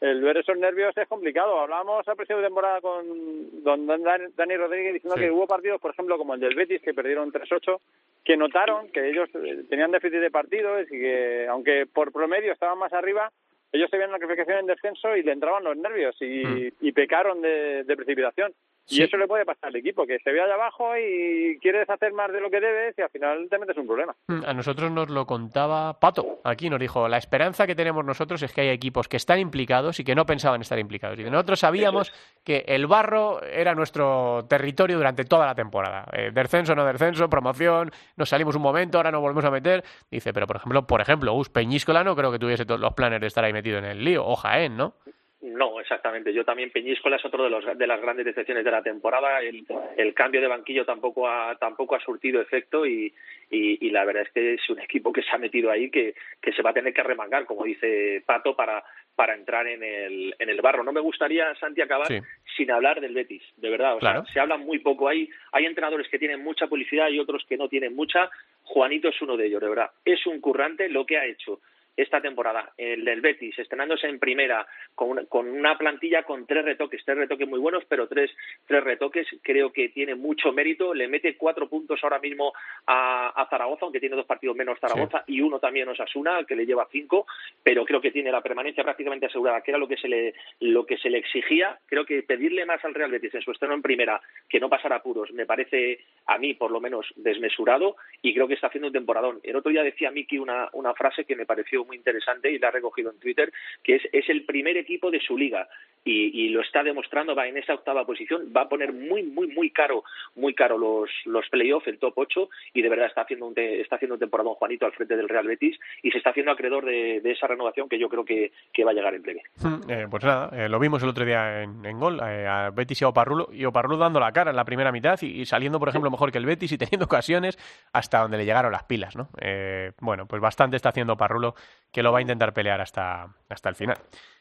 [0.00, 1.60] el ver esos nervios es complicado.
[1.60, 5.24] Hablábamos a principio de temporada con don Dani Rodríguez diciendo Sí.
[5.24, 7.80] que hubo partidos, por ejemplo, como el del Betis, que perdieron 3-8,
[8.24, 12.78] que notaron que ellos eh, tenían déficit de partidos y que, aunque por promedio estaban
[12.78, 13.30] más arriba,
[13.72, 16.72] ellos se veían la clasificación en descenso y le entraban los nervios y, Mm.
[16.80, 18.52] y pecaron de, de precipitación.
[18.86, 19.00] Sí.
[19.00, 22.12] Y eso le puede pasar al equipo, que se ve allá abajo y quieres hacer
[22.12, 24.16] más de lo que debes y al final te metes un problema.
[24.26, 26.40] Mm, A nosotros nos lo contaba Pato.
[26.44, 30.00] Aquí nos dijo, la esperanza que tenemos nosotros es que hay equipos que están implicados
[30.00, 31.18] y que no pensaban estar implicados.
[31.18, 32.12] Y nosotros sabíamos
[32.44, 36.06] que el barro era nuestro territorio durante toda la temporada.
[36.12, 39.84] Eh, descenso, no descenso, promoción, nos salimos un momento, ahora nos volvemos a meter.
[40.10, 43.20] Dice, pero por ejemplo, por ejemplo, Gus Peñíscola no creo que tuviese todos los planes
[43.20, 44.26] de estar ahí metido en el lío.
[44.26, 44.94] O Jaén, ¿no?
[45.42, 46.34] No, exactamente.
[46.34, 49.40] Yo también Peñíscola es otro de, los, de las grandes decepciones de la temporada.
[49.40, 49.64] El,
[49.96, 53.12] el cambio de banquillo tampoco ha, tampoco ha surtido efecto y,
[53.50, 56.14] y, y la verdad es que es un equipo que se ha metido ahí que,
[56.42, 58.84] que se va a tener que remangar, como dice Pato, para,
[59.16, 60.84] para entrar en el, en el barro.
[60.84, 62.18] No me gustaría, Santi, acabar Sí.
[62.58, 63.94] sin hablar del Betis, de verdad.
[63.96, 64.24] O Claro.
[64.26, 65.08] sea, se habla muy poco.
[65.08, 68.28] Hay, hay entrenadores que tienen mucha publicidad y otros que no tienen mucha.
[68.64, 69.90] Juanito es uno de ellos, de verdad.
[70.04, 71.60] Es un currante lo que ha hecho
[71.96, 76.64] esta temporada, el del Betis, estrenándose en primera, con una, con una plantilla con tres
[76.64, 78.30] retoques, tres retoques muy buenos, pero tres,
[78.66, 82.52] tres retoques, creo que tiene mucho mérito, le mete cuatro puntos ahora mismo
[82.86, 86.66] a, a Zaragoza, aunque tiene dos partidos menos Zaragoza y uno también Osasuna, que le
[86.66, 87.26] lleva cinco,
[87.62, 90.86] pero creo que tiene la permanencia prácticamente asegurada, que era lo que se le, lo
[90.86, 93.82] que se le exigía, creo que pedirle más al Real Betis en su estreno en
[93.82, 98.48] primera, que no pasara apuros, me parece a mí por lo menos desmesurado y creo
[98.48, 99.40] que está haciendo un temporadón.
[99.42, 102.68] El otro día decía Miki una, una frase que me pareció muy interesante y la
[102.68, 103.52] ha recogido en Twitter,
[103.82, 105.68] que es, es el primer equipo de su liga
[106.02, 109.48] y, y lo está demostrando, va en esa octava posición, va a poner muy, muy,
[109.48, 110.02] muy caro,
[110.34, 113.82] muy caro los, los playoffs, el top 8 y de verdad está haciendo un, te-
[113.82, 116.86] está haciendo un temporadón Juanito al frente del Real Betis y se está haciendo acreedor
[116.86, 119.42] de, de esa renovación que yo creo que, que va a llegar en breve.
[119.62, 122.70] Mm, eh, pues nada, eh, lo vimos el otro día en, en gol, eh, a
[122.70, 125.44] Betis y a Oparrulo, y Oparrulo dando la cara en la primera mitad y, y
[125.44, 127.58] saliendo, por ejemplo, mejor que el Betis y teniendo ocasiones
[127.92, 129.28] hasta donde le llegaron las pilas, ¿no?
[129.38, 131.54] Eh, bueno, pues bastante está haciendo Oparrulo
[131.92, 133.96] que lo va a intentar pelear hasta, hasta el final.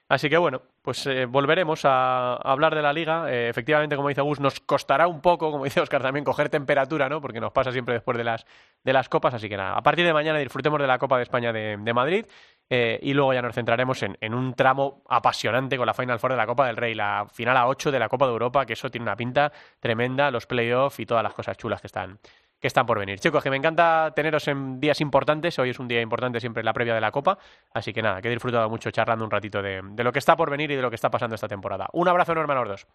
[0.09, 3.31] Así que bueno, pues eh, volveremos a, hablar de la liga.
[3.31, 7.07] Eh, efectivamente, como dice Gus, nos costará un poco, como dice Oscar también, coger temperatura,
[7.07, 7.21] ¿no?
[7.21, 8.43] Porque nos pasa siempre después de las,
[8.83, 9.35] de las copas.
[9.35, 11.93] Así que nada, a partir de mañana disfrutemos de la Copa de España de, de
[11.93, 12.25] Madrid
[12.71, 16.31] eh, y luego ya nos centraremos en, en un tramo apasionante con la Final Four
[16.31, 18.73] de la Copa del Rey, la final a 8 de la Copa de Europa, que
[18.73, 22.17] eso tiene una pinta tremenda, los playoffs y todas las cosas chulas que están,
[22.59, 23.19] que están por venir.
[23.19, 25.57] Chicos, que me encanta teneros en días importantes.
[25.59, 27.37] Hoy es un día importante siempre la previa de la Copa.
[27.73, 30.35] Así que nada, que he disfrutado mucho charlando un ratito de, de lo que está
[30.35, 31.87] por venir y de lo que está pasando esta temporada.
[31.93, 32.87] Un abrazo enorme a los dos.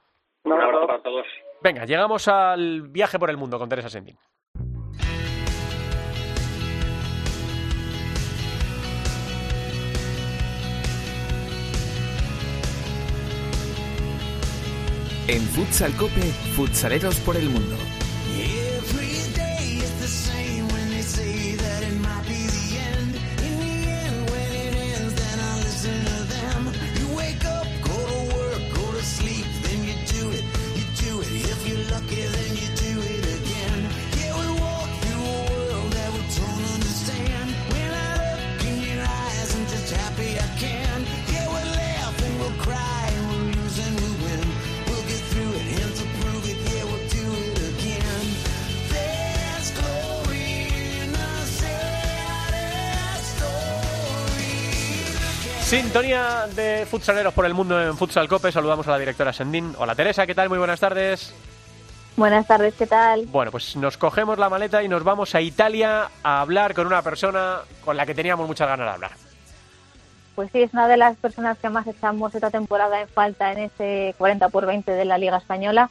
[0.45, 1.27] Un abrazo, para todos.
[1.63, 4.19] Venga, llegamos al viaje por el mundo con Teresa Sendin.
[15.27, 16.21] En Futsal Cope,
[16.55, 17.77] futsaleros por el mundo
[55.85, 58.51] Sintonía de futsaleros por el mundo en Futsal Cope.
[58.51, 59.75] Saludamos a la directora Sendín.
[59.77, 60.49] Hola Teresa, ¿qué tal?
[60.49, 61.35] Muy buenas tardes.
[62.17, 63.27] Buenas tardes, ¿qué tal?
[63.27, 67.03] Bueno, pues nos cogemos la maleta y nos vamos a Italia a hablar con una
[67.03, 69.11] persona con la que teníamos muchas ganas de hablar.
[70.35, 73.59] Pues sí, es una de las personas que más echamos esta temporada en falta en
[73.59, 75.91] ese 40 por 20 de la Liga Española.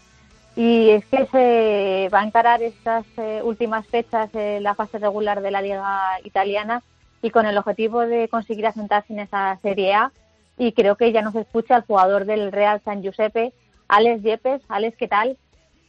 [0.56, 5.42] Y es que se va a encarar estas eh, últimas fechas eh, la fase regular
[5.42, 6.82] de la Liga Italiana
[7.24, 10.12] y con el objetivo de conseguir asentarse en esa Serie A.
[10.58, 13.54] Y creo que ya nos escucha el jugador del Real San Giuseppe,
[13.88, 14.62] Alex Yepes.
[14.70, 15.38] Alex, ¿qué tal?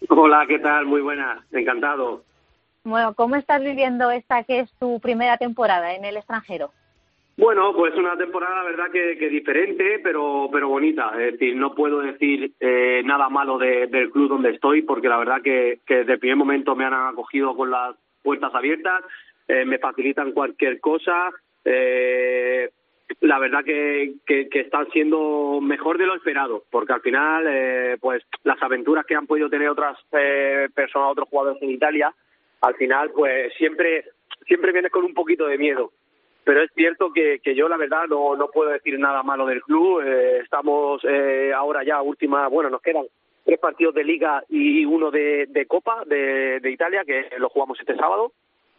[0.08, 0.86] Hola, ¿qué tal?
[0.86, 2.22] Muy buena, encantado.
[2.84, 6.70] Bueno, ¿cómo estás viviendo esta que es tu primera temporada en el extranjero?
[7.36, 11.10] Bueno, pues una temporada, la verdad, que, que diferente, pero pero bonita.
[11.18, 15.16] Es decir, no puedo decir eh, nada malo de- del club donde estoy, porque la
[15.16, 19.02] verdad que, que desde el primer momento me han acogido con las puertas abiertas,
[19.48, 21.30] eh, me facilitan cualquier cosa.
[21.64, 22.70] eh,
[23.20, 27.96] la verdad que, que, que están siendo mejor de lo esperado, porque al final, eh,
[28.00, 32.14] pues las aventuras que han podido tener otras eh, personas, otros jugadores en Italia,
[32.62, 34.04] al final, pues siempre
[34.46, 35.92] siempre vienes con un poquito de miedo
[36.44, 39.62] pero es cierto que, que yo la verdad no, no puedo decir nada malo del
[39.62, 40.02] club.
[40.02, 43.06] Eh, estamos eh, ahora ya última, bueno, nos quedan
[43.44, 48.32] tres partidos de liga y uno de, Copa de Italia que lo jugamos este sábado.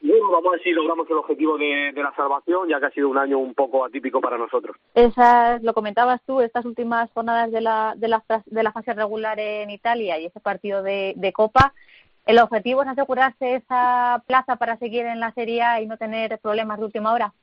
[0.08, 2.91] Bueno, vamos a ver si logramos el objetivo de, de la salvación, ya que ha
[2.91, 4.78] sido un año un poco atípico para nosotros.
[4.93, 9.39] Esas, lo comentabas tú, estas últimas jornadas de la, de la, de la fase regular
[9.39, 11.74] en Italia y ese partido de, de Copa,
[12.28, 16.38] el objetivo es asegurarse esa plaza para seguir en la Serie A y no tener
[16.39, 17.34] problemas de última hora.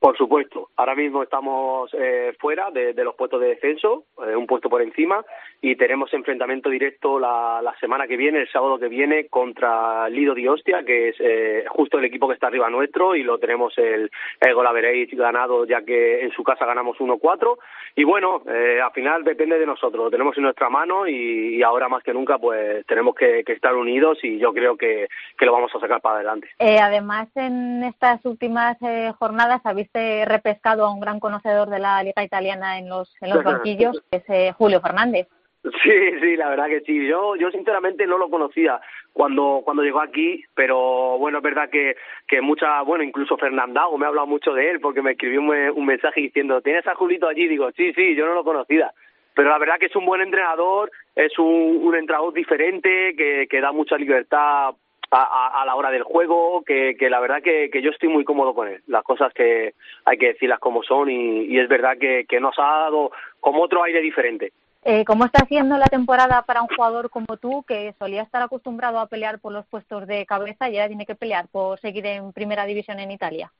[0.00, 4.46] Por supuesto, ahora mismo estamos eh, fuera de, de los puestos de descenso, eh, un
[4.46, 5.24] puesto por encima,
[5.60, 10.34] y tenemos enfrentamiento directo la, la semana que viene, el sábado que viene, contra Lido
[10.34, 13.76] di Ostia, que es eh, justo el equipo que está arriba nuestro, y lo tenemos
[13.76, 17.56] el, el Golaveréis ganado, ya que en su casa ganamos 1-4.
[17.96, 21.62] Y bueno, eh, al final depende de nosotros, lo tenemos en nuestra mano, y, y
[21.62, 25.46] ahora más que nunca, pues tenemos que, que estar unidos, y yo creo que, que
[25.46, 26.48] lo vamos a sacar para adelante.
[26.58, 32.02] Eh, además, en estas últimas eh, jornadas habiste repescado a un gran conocedor de la
[32.02, 35.28] Liga Italiana en los, en los banquillos, que es eh, Julio Fernández.
[35.62, 37.06] Sí, sí, la verdad que sí.
[37.06, 38.80] Yo, yo sinceramente no lo conocía
[39.12, 41.96] cuando cuando llegó aquí, pero bueno, es verdad que
[42.28, 45.50] que mucha, bueno, incluso Fernandao me ha hablado mucho de él porque me escribió un,
[45.50, 47.48] un mensaje diciendo, ¿tienes a Julito allí?
[47.48, 48.92] Digo, sí, sí, yo no lo conocía.
[49.34, 53.60] Pero la verdad que es un buen entrenador, es un, un entrenador diferente que, que
[53.60, 54.70] da mucha libertad
[55.10, 58.54] a, a, la hora del juego, que, que la verdad que, yo estoy muy cómodo
[58.54, 58.82] con él.
[58.86, 63.10] Las cosas que hay que decirlas como son y, es verdad que nos ha dado
[63.40, 64.52] como otro aire diferente.
[64.90, 68.98] Eh, ¿Cómo está siendo la temporada para un jugador como tú, que solía estar acostumbrado
[68.98, 72.32] a pelear por los puestos de cabeza y ahora tiene que pelear por seguir en
[72.32, 73.52] primera división en Italia?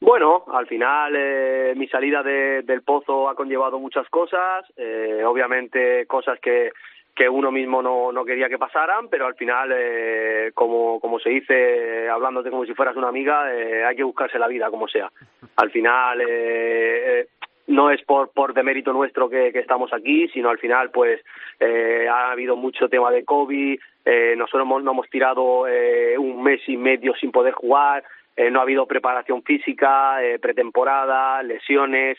[0.00, 6.06] Bueno, al final eh, mi salida de, del pozo ha conllevado muchas cosas, eh, obviamente
[6.06, 6.70] cosas que,
[7.14, 11.30] que uno mismo no, no quería que pasaran, pero al final, eh, como, como se
[11.30, 15.10] dice, hablándote como si fueras una amiga, eh, hay que buscarse la vida como sea.
[15.56, 17.28] Al final, eh, eh,
[17.70, 21.20] no es por, por demérito nuestro que, estamos aquí, sino al final, pues,
[21.58, 26.42] eh, ha habido mucho tema de COVID, eh, nosotros hemos, nos hemos tirado eh, un
[26.42, 28.04] mes y medio sin poder jugar,
[28.36, 32.18] eh, no ha habido preparación física, eh, pretemporada, lesiones,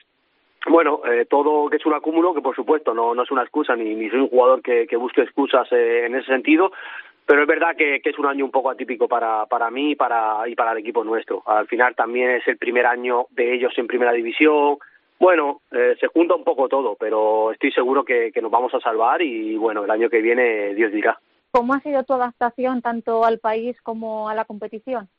[0.67, 3.75] bueno, eh, todo que es un acúmulo que por supuesto no, no es una excusa
[3.75, 6.71] ni, soy un jugador que, que busque excusas eh, en ese sentido,
[7.25, 10.47] pero es verdad que, que es un año un poco atípico para, para mí para,
[10.47, 11.41] y para el equipo nuestro.
[11.47, 14.77] Al final también es el primer año de ellos en primera división.
[15.21, 18.79] Bueno, eh, se junta un poco todo, pero estoy seguro que, que nos vamos a
[18.79, 21.19] salvar y bueno, el año que viene Dios dirá.
[21.51, 25.09] ¿Cómo ha sido tu adaptación tanto al país como a la competición?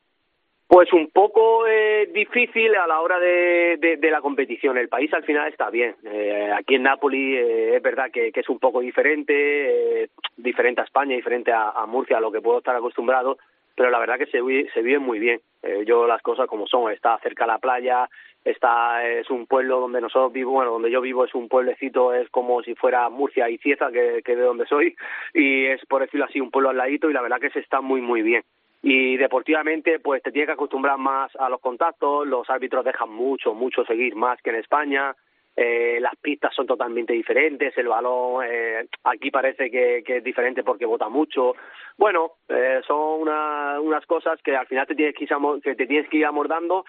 [0.67, 4.77] Pues un poco eh, difícil a la hora de, de, de, la competición.
[4.77, 5.95] El país al final está bien.
[6.03, 10.81] Eh, aquí en Nápoli eh, es verdad que, que, es un poco diferente, eh, diferente
[10.81, 13.39] a España, diferente a, a, Murcia, a lo que puedo estar acostumbrado,
[13.77, 14.41] pero la verdad que se,
[14.73, 15.41] se vive muy bien.
[15.63, 18.09] Eh, yo las cosas como son, está cerca la playa,
[18.45, 22.29] Está, es un pueblo donde nosotros vivo, bueno, donde yo vivo es un pueblecito, es
[22.31, 24.97] como si fuera Murcia y Cieza, que, que de donde soy,
[25.33, 27.81] y es, por decirlo así, un pueblo al ladito y la verdad que se está
[27.81, 28.43] muy, muy bien.
[28.83, 33.55] Y deportivamente, pues te tienes que acostumbrar más a los contactos, los árbitros dejan mucho,
[33.55, 35.15] mucho seguir más que en España,
[35.55, 40.65] eh, las pistas son totalmente diferentes, el balón eh, aquí parece que, que es diferente
[40.65, 41.55] porque vota mucho.
[41.99, 46.09] Bueno, eh, son una- unas cosas que al final te tienes que ir, te tienes
[46.09, 46.85] que ir amordando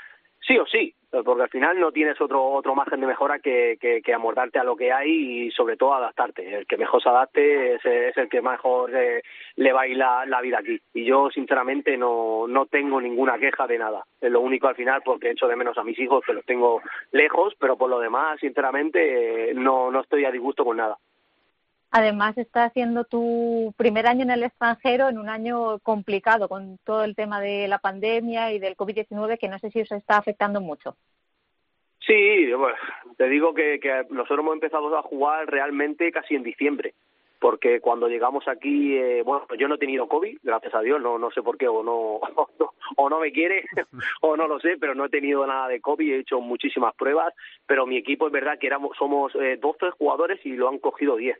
[0.46, 4.14] sí o sí, porque al final no tienes otro otro margen de mejora que, que,
[4.14, 6.58] amordarte a lo que hay y sobre todo adaptarte.
[6.58, 9.22] El que mejor se adapte es, es el que mejor eh,
[9.56, 10.80] le va a ir la, vida aquí.
[10.94, 14.04] Y yo sinceramente no, no tengo ninguna queja de nada.
[14.22, 16.82] Lo único al final porque echo de menos a mis hijos que los tengo
[17.12, 20.98] lejos, pero por lo demás sinceramente eh, no, no estoy a disgusto con nada.
[21.96, 27.04] Además, está haciendo tu primer año en el extranjero en un año complicado con todo
[27.04, 30.60] el tema de la pandemia y del COVID-19 que no sé si os está afectando
[30.60, 30.96] mucho.
[32.00, 32.50] Sí,
[33.16, 33.80] te digo que,
[34.10, 36.96] nosotros hemos empezado a jugar realmente casi en diciembre,
[37.40, 41.20] porque cuando llegamos aquí, eh, bueno, yo no he tenido COVID, gracias a Dios, no
[41.20, 43.66] no sé por qué, o no, o no, o no me quiere,
[44.22, 47.36] o no lo sé, pero no he tenido nada de COVID, he hecho muchísimas pruebas,
[47.68, 51.18] pero mi equipo es verdad que éramos somos eh, 12 jugadores y lo han cogido
[51.18, 51.38] 10.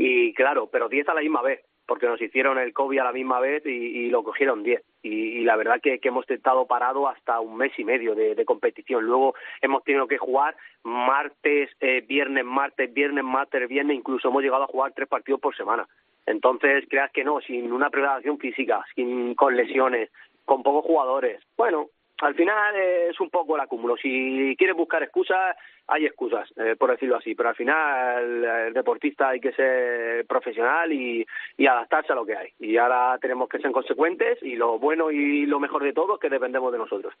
[0.00, 3.12] Y claro, pero 10 a la misma vez, porque nos hicieron el COVID a la
[3.12, 4.80] misma vez y, lo cogieron 10.
[5.02, 8.36] Y, y la verdad que, que hemos estado parado hasta un mes y medio de,
[8.36, 9.04] de competición.
[9.04, 14.62] Luego hemos tenido que jugar martes, eh, viernes, martes, viernes, martes, viernes, incluso hemos llegado
[14.62, 15.88] a jugar tres partidos por semana.
[16.26, 20.10] Entonces, creas que no, sin una preparación física, sin, con lesiones,
[20.44, 21.42] con pocos jugadores.
[21.56, 21.88] Bueno,
[22.20, 23.96] al final eh, es un poco el acúmulo.
[23.96, 25.56] Si quieres buscar excusas,
[25.86, 30.26] hay excusas, eh, por decirlo así, pero al final el, el deportista hay que ser
[30.26, 32.48] profesional y, y adaptarse a lo que hay.
[32.58, 36.20] Y ahora tenemos que ser consecuentes y lo bueno y lo mejor de todo es
[36.20, 37.14] que dependemos de nosotros.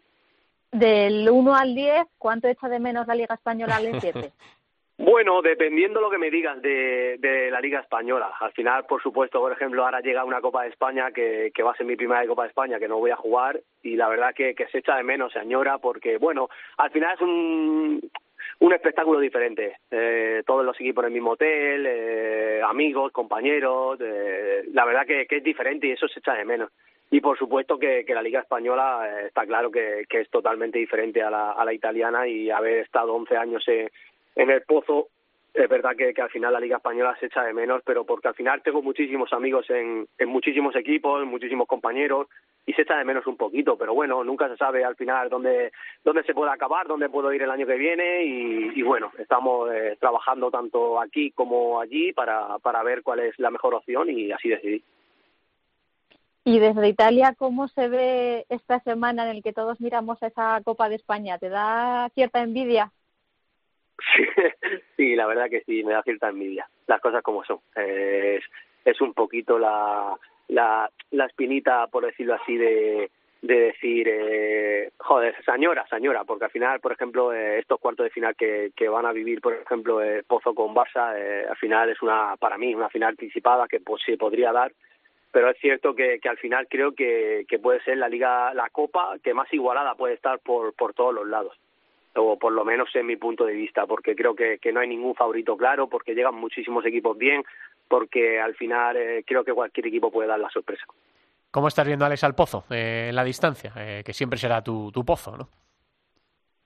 [0.70, 4.32] Del 1 al 10, ¿cuánto echa de menos la Liga Española al 7?
[5.00, 8.32] Bueno, dependiendo lo que me digas de, de la Liga Española.
[8.40, 11.76] Al final, por supuesto, por ejemplo, ahora llega una Copa de España que, va a
[11.76, 14.56] ser mi primera Copa de España, que no voy a jugar, y la verdad que,
[14.56, 18.10] que se echa de menos, se añora, porque, bueno, al final es un,
[18.58, 19.76] un espectáculo diferente.
[19.88, 25.26] Eh, todos los equipos en el mismo hotel, eh, amigos, compañeros, eh, la verdad que,
[25.26, 26.72] que es diferente y eso se echa de menos.
[27.10, 30.78] Y por supuesto que, que la Liga Española eh, está claro que, que es totalmente
[30.78, 33.88] diferente a la, a la italiana y haber estado 11 años en,
[34.38, 35.08] en el pozo
[35.52, 38.34] es verdad que, al final la Liga Española se echa de menos, pero porque al
[38.34, 42.28] final tengo muchísimos amigos en, en muchísimos equipos, muchísimos compañeros,
[42.64, 45.72] y se echa de menos un poquito, pero bueno, nunca se sabe al final dónde,
[46.04, 49.96] dónde se puede acabar, dónde puedo ir el año que viene, y, bueno, estamos eh,
[49.98, 54.50] trabajando tanto aquí como allí para, para ver cuál es la mejor opción y así
[54.50, 54.82] decidir.
[56.44, 60.88] Y desde Italia, ¿cómo se ve esta semana en el que todos miramos esa Copa
[60.88, 61.38] de España?
[61.38, 62.92] ¿Te da cierta envidia?
[64.96, 66.68] Sí, la verdad que sí, me da cierta envidia.
[66.86, 67.60] Las cosas como son.
[67.76, 68.42] Es,
[68.84, 70.16] es un poquito la,
[70.48, 73.10] la, la espinita, por decirlo así, de,
[73.42, 78.10] de decir, eh, joder, señora, señora, porque al final, por ejemplo, eh, estos cuartos de
[78.10, 81.88] final que, que van a vivir, por ejemplo, eh, Pozo con Barça, eh, al final
[81.90, 84.72] es una, para mí, una final anticipada que pues, se podría dar,
[85.30, 88.68] pero es cierto que, que al final creo que, que puede ser la liga, la
[88.70, 91.54] copa que más igualada puede estar por, por todos los lados
[92.18, 94.88] o por lo menos en mi punto de vista, porque creo que, que no hay
[94.88, 97.42] ningún favorito claro, porque llegan muchísimos equipos bien,
[97.88, 100.84] porque al final eh, creo que cualquier equipo puede dar la sorpresa.
[101.50, 103.72] ¿Cómo estás viendo, Alex, al pozo eh, en la distancia?
[103.76, 105.48] Eh, que siempre será tu, tu pozo, ¿no?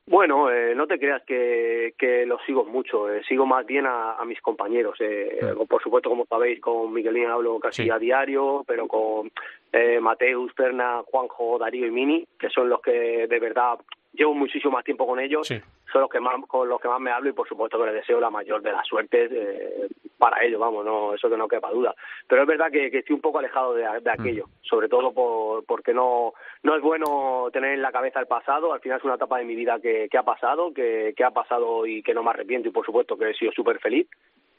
[0.04, 4.14] Bueno, eh, no te creas que, que los sigo mucho, eh, sigo más bien a,
[4.16, 4.96] a mis compañeros.
[5.00, 5.38] Eh,
[5.68, 7.90] Por supuesto, como sabéis, con Miguelín hablo casi Sí.
[7.90, 9.30] a diario, pero con
[9.72, 13.78] eh, Mateus, Perna, Juanjo, Darío y Mini, que son los que de verdad
[14.12, 15.60] llevo muchísimo más tiempo con ellos, Sí.
[15.92, 17.94] son los que más, con los que más me hablo y por supuesto que les
[17.94, 19.88] deseo la mayor de las suertes eh,
[20.18, 21.94] para ellos, vamos, no eso que no quepa duda.
[22.28, 25.64] Pero es verdad que, que estoy un poco alejado de, de aquello, sobre todo por,
[25.64, 26.32] porque no
[26.62, 29.44] no es bueno tener en la cabeza el pasado, al final es una etapa de
[29.44, 32.68] mi vida que, que ha pasado, que, que ha pasado y que no me arrepiento
[32.68, 34.06] y por supuesto que he sido súper feliz.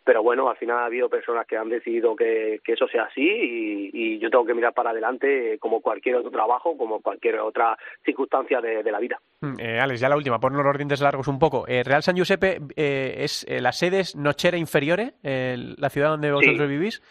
[0.04, 3.22] Pero bueno, al final ha habido personas que han decidido que, que eso sea así
[3.22, 7.78] y, y yo tengo que mirar para adelante como cualquier otro trabajo, como cualquier otra
[8.04, 9.20] circunstancia de, de la vida.
[9.42, 11.66] Mm, Eh, Alex, ya la última, ponnos los dientes largos un poco.
[11.68, 16.10] Eh, Real San Giuseppe eh, es eh, la sede es Nochera Inferiore, eh, la ciudad
[16.10, 17.02] donde vosotros vivís.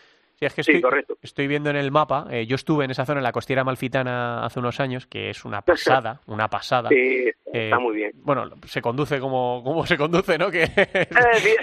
[0.43, 1.17] Sí, es que Sí, estoy, correcto.
[1.23, 4.45] estoy viendo en el mapa, eh, yo estuve en esa zona, en la costiera malfitana,
[4.45, 6.89] hace unos años, que es una pasada, una pasada.
[6.89, 6.97] Sí,
[7.55, 8.13] Eh, Está muy bien.
[8.25, 10.51] Bueno, se conduce como, como se conduce, ¿no?
[10.51, 10.71] Que Es,
[11.45, 11.57] di-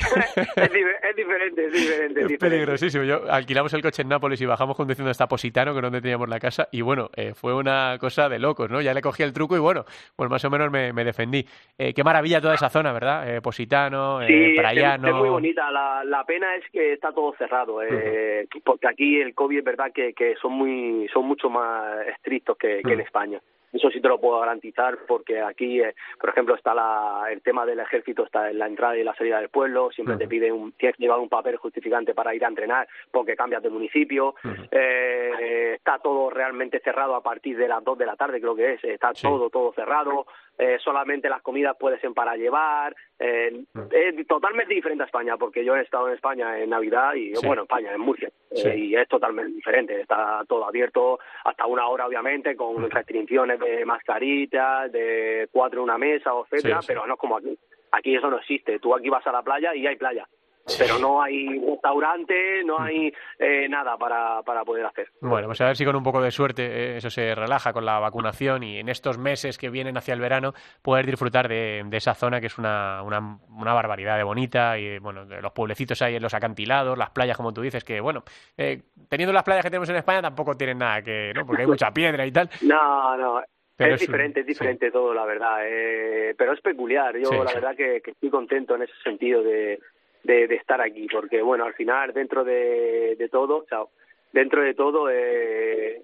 [0.55, 2.37] es di- es diferente, es diferente, es diferente.
[2.37, 3.03] peligrosísimo.
[3.03, 6.29] Yo alquilamos el coche en Nápoles y bajamos conduciendo hasta Positano, que es donde teníamos
[6.29, 8.81] la casa, y bueno, eh, fue una cosa de locos, ¿no?
[8.81, 9.83] Ya le cogí el truco y bueno,
[10.15, 11.45] pues más o menos me, me defendí.
[11.77, 13.27] Eh, qué maravilla toda esa zona, ¿verdad?
[13.27, 15.07] Eh, Positano, eh, Sí, Praiano.
[15.07, 15.71] es, muy bonita.
[15.71, 19.91] La, la pena es que está todo cerrado, eh, porque aquí el COVID es verdad
[19.91, 23.07] que, que son muy son mucho más estrictos que, que en Ujú.
[23.07, 23.41] España.
[23.73, 27.65] Eso sí te lo puedo garantizar porque aquí, eh, por ejemplo, está la, el tema
[27.65, 30.71] del ejército, está en la entrada y la salida del pueblo, siempre te piden un,
[30.73, 34.35] tienes que llevar un papel justificante para ir a entrenar porque cambias de municipio.
[34.71, 38.73] Eh, está todo realmente cerrado a partir de las 2 de la tarde, creo que
[38.73, 38.83] es.
[38.83, 39.23] Está Sí.
[39.27, 40.25] todo, todo cerrado.
[40.61, 42.93] Eh, solamente las comidas pueden ser para llevar.
[43.17, 47.33] Eh, Es totalmente diferente a España, porque yo he estado en España en Navidad y,
[47.33, 47.47] Sí.
[47.47, 48.29] bueno, España, en Murcia.
[48.51, 50.01] eh, y es totalmente diferente.
[50.01, 55.97] Está todo abierto hasta una hora, obviamente, con restricciones de mascarillas, de cuatro en una
[55.97, 56.87] mesa, etcétera, sí.
[56.89, 57.57] pero no es como aquí.
[57.91, 58.79] Aquí eso no existe.
[58.79, 60.27] Tú aquí vas a la playa y hay playa.
[60.69, 60.77] Sí.
[60.79, 65.09] Pero no hay restaurante, no hay eh, nada para, para poder hacer.
[65.21, 67.85] Bueno, pues a ver si con un poco de suerte eh, eso se relaja con
[67.85, 71.97] la vacunación y en estos meses que vienen hacia el verano poder disfrutar de, de
[71.97, 76.01] esa zona que es una, una, una barbaridad de bonita y bueno, de los pueblecitos
[76.01, 78.23] ahí en los acantilados, las playas como tú dices, que bueno,
[78.57, 81.45] eh, teniendo las playas que tenemos en España tampoco tienen nada que, ¿no?
[81.45, 82.49] Porque hay mucha piedra y tal.
[82.61, 83.41] No, no.
[83.75, 84.51] Pero es diferente, es sí.
[84.51, 85.59] diferente todo, la verdad.
[85.65, 87.15] eh, pero es peculiar.
[87.17, 87.55] Yo, Sí, la sí.
[87.55, 89.79] verdad, que, que estoy contento en ese sentido de,
[90.23, 93.89] de, de estar aquí, porque, bueno, al final, dentro de, de todo, chao,
[94.31, 96.01] dentro de todo, eh,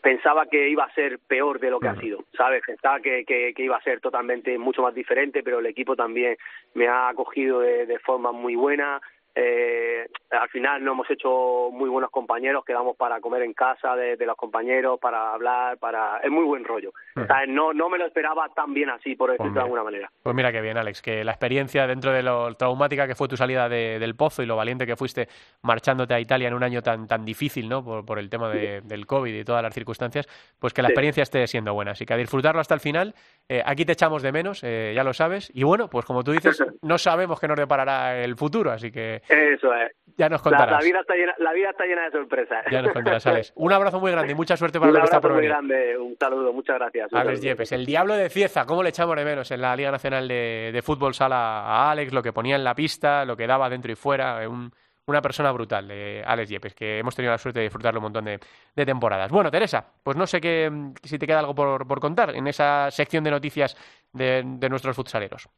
[0.00, 2.62] pensaba que iba a ser peor de lo que ha sido, ¿sabes?
[2.66, 6.36] Pensaba que, que, que iba a ser totalmente mucho más diferente, pero el equipo también
[6.74, 9.00] me ha acogido de, de forma muy buena.
[9.34, 14.16] Eh, al final nos hemos hecho muy buenos compañeros, quedamos para comer en casa de,
[14.16, 16.92] de los compañeros, para hablar, para es muy buen rollo.
[17.16, 17.26] Ujú.
[17.26, 17.48] ¿Sabes?
[17.48, 20.10] No, no me lo esperaba tan bien así, por decirlo de alguna manera.
[20.22, 23.36] Pues mira qué bien, Alex, que la experiencia dentro de lo traumática que fue tu
[23.36, 25.28] salida de- del pozo y lo valiente que fuiste
[25.62, 27.84] marchándote a Italia en un año tan, tan difícil, ¿no?
[27.84, 30.26] Por, por el tema de- del COVID y todas las circunstancias,
[30.58, 30.92] pues que la Sí.
[30.92, 31.92] experiencia esté siendo buena.
[31.92, 33.14] Así que a disfrutarlo hasta el final.
[33.48, 35.50] Eh, aquí te echamos de menos, eh, ya lo sabes.
[35.54, 39.19] Y bueno, pues como tú dices, no sabemos qué nos deparará el futuro, así que
[39.28, 39.92] Eso es.
[40.16, 40.70] ya nos contarás.
[40.72, 42.64] la vida está llena, la vida está llena de sorpresas.
[42.70, 43.52] Ya nos contarás, Alex.
[43.56, 45.46] Un abrazo muy grande y mucha suerte para Un lo que está abrazo por muy
[45.48, 45.50] venir.
[45.50, 47.12] grande, un saludo, muchas gracias.
[47.12, 47.40] Un Alex.
[47.40, 50.70] Yepes, el diablo de Cieza, ¿cómo le echamos de menos en la Liga Nacional de,
[50.72, 52.12] de Fútbol Sala a Alex?
[52.12, 54.72] Lo que ponía en la pista, lo que daba dentro y fuera, eh, un-
[55.06, 58.26] una persona brutal, de Alex Yepes, que hemos tenido la suerte de disfrutarlo un montón
[58.26, 58.38] de,
[58.76, 59.28] de temporadas.
[59.32, 60.70] Bueno, Teresa, pues no sé qué,
[61.02, 63.76] si te queda algo por, por contar en esa sección de noticias
[64.12, 65.48] de, de nuestros futsaleros.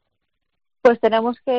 [0.83, 1.53] Pues tenemos que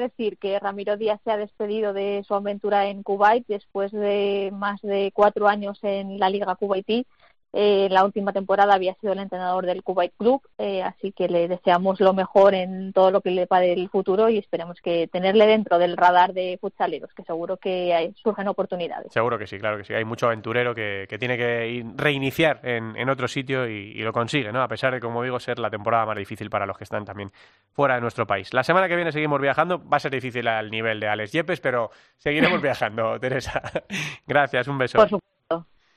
[0.00, 4.80] decir que Ramiro Díaz se ha despedido de su aventura en Kuwait después de más
[4.82, 7.06] de cuatro años en la Liga Kuwaití.
[7.54, 11.48] Eh, la última temporada había sido el entrenador del Kuwait Club, eh, así que le
[11.48, 15.46] deseamos lo mejor en todo lo que le pare el futuro y esperemos que tenerle
[15.46, 19.12] dentro del radar de futsaleros, que seguro que hay- surgen oportunidades.
[19.12, 19.94] Seguro que sí, claro que sí.
[19.94, 24.02] Hay mucho aventurero que, que tiene que ir- reiniciar en, en otro sitio y, y
[24.02, 24.62] lo consigue, ¿no?
[24.62, 27.30] A pesar de, como digo, ser la temporada más difícil para los que están también
[27.72, 28.52] fuera de nuestro país.
[28.52, 29.82] La semana que viene seguimos viajando.
[29.88, 33.62] Va a ser difícil al nivel de Alex Yepes, pero seguiremos viajando, Teresa.
[34.26, 34.98] Gracias, un beso.
[34.98, 35.37] Por supuesto.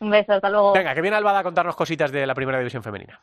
[0.02, 0.74] Un beso, hasta luego.
[0.74, 3.22] Venga, que viene Albada a contarnos cositas de la primera división femenina.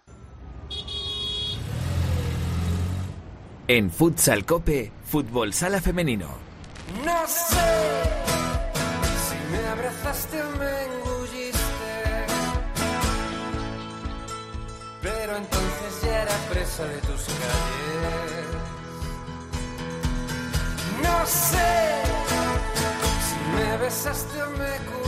[3.67, 6.29] En Futsal Cope, Fútbol Sala Femenino.
[7.05, 7.57] No sé
[9.27, 12.27] si me abrazaste o me engulliste,
[15.03, 18.49] pero entonces ya era presa de tus calles.
[21.03, 22.03] No sé
[23.27, 25.08] si me besaste o me curtiste,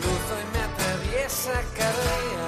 [0.00, 1.92] y tu luz hoy me atraviesa cada
[2.22, 2.46] día.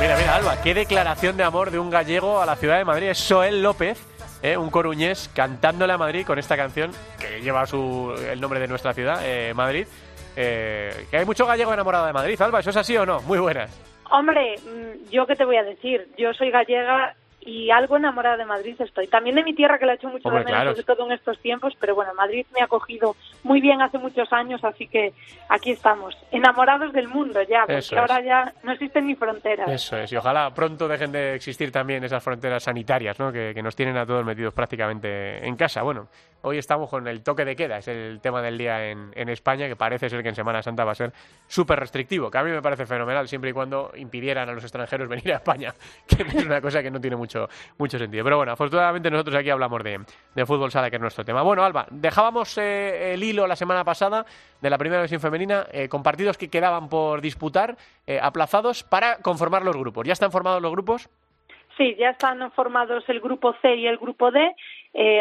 [0.00, 3.08] Mira, mira, Alba, qué declaración de amor de un gallego a la ciudad de Madrid.
[3.08, 4.04] Es Soel López,
[4.42, 6.90] eh, un coruñés, cantándole a Madrid con esta canción
[7.20, 9.86] que lleva su, el nombre de nuestra ciudad, eh, Madrid.
[10.34, 13.20] Eh, que hay mucho gallego enamorado de Madrid, Alba, ¿eso es así o no?
[13.22, 13.70] Muy buenas.
[14.10, 17.14] Hombre, mm, yo qué te voy a decir, yo soy gallega
[17.44, 19.08] y algo enamorada de Madrid estoy.
[19.08, 20.70] También de mi tierra que la he hecho mucho Hombre, de menos, claro.
[20.72, 24.32] sobre todo en estos tiempos, pero bueno, Madrid me ha acogido muy bien hace muchos
[24.32, 25.12] años, así que
[25.48, 28.00] aquí estamos, enamorados del mundo ya, porque Eso es.
[28.00, 29.68] ahora ya no existen ni fronteras.
[29.68, 33.32] Eso es, y ojalá pronto dejen de existir también esas fronteras sanitarias, ¿no?
[33.32, 35.82] Que, que nos tienen a todos metidos prácticamente en casa.
[35.82, 36.08] Bueno,
[36.42, 39.68] hoy estamos con el toque de queda, es el tema del día en, en España,
[39.68, 41.12] que parece ser que en Semana Santa va a ser
[41.46, 45.08] súper restrictivo, que a mí me parece fenomenal, siempre y cuando impidieran a los extranjeros
[45.08, 45.74] venir a España,
[46.06, 47.31] que es una cosa que no tiene mucho,
[47.78, 48.24] mucho sentido.
[48.24, 50.00] Pero bueno, afortunadamente nosotros aquí hablamos de,
[50.34, 51.42] de fútbol sala, que es nuestro tema.
[51.42, 54.24] Bueno, Alba, dejábamos eh, el hilo la semana pasada
[54.60, 57.76] de la primera versión femenina eh, con partidos que quedaban por disputar,
[58.06, 60.06] eh, aplazados para conformar los grupos.
[60.06, 61.08] ¿Ya están formados los grupos?
[61.76, 64.54] Sí, ya están formados el grupo C y el grupo D.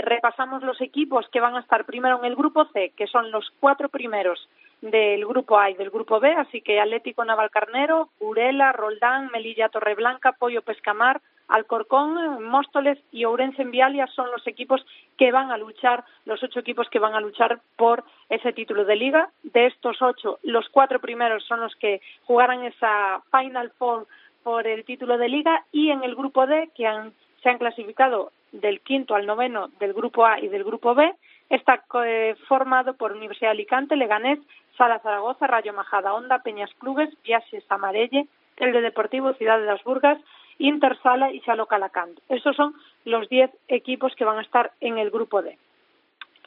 [0.03, 3.49] Repasamos los equipos que van a estar primero en el grupo C, que son los
[3.62, 4.49] cuatro primeros
[4.82, 10.34] del grupo A y del grupo B, así que Atlético Navalcarnero, Burela, Roldán, Melilla Torreblanca,
[10.34, 14.86] Pollo Pescamar, Alcorcón, Móstoles y Ourense en Vialia son los equipos
[15.18, 18.96] que van a luchar, los ocho equipos que van a luchar por ese título de
[18.96, 19.30] liga.
[19.44, 24.08] De estos ocho, los cuatro primeros son los que jugarán esa Final Four
[24.44, 27.14] por el título de liga y en el grupo D, que han,
[27.44, 31.14] se han clasificado del quinto al noveno del grupo A y del grupo B,
[31.52, 34.39] está eh, formado por Universidad de Alicante, Leganés,
[34.78, 38.28] Sala Zaragoza, Rayo Majada, Onda, Peñas Clubes, Viajes Amarelle,
[38.58, 40.18] el de Deportivo, Ciudad de las Burgas,
[40.58, 42.20] Intersala y Chalo Calacant.
[42.30, 42.74] Estos son
[43.06, 45.58] los diez equipos que van a estar en el grupo D.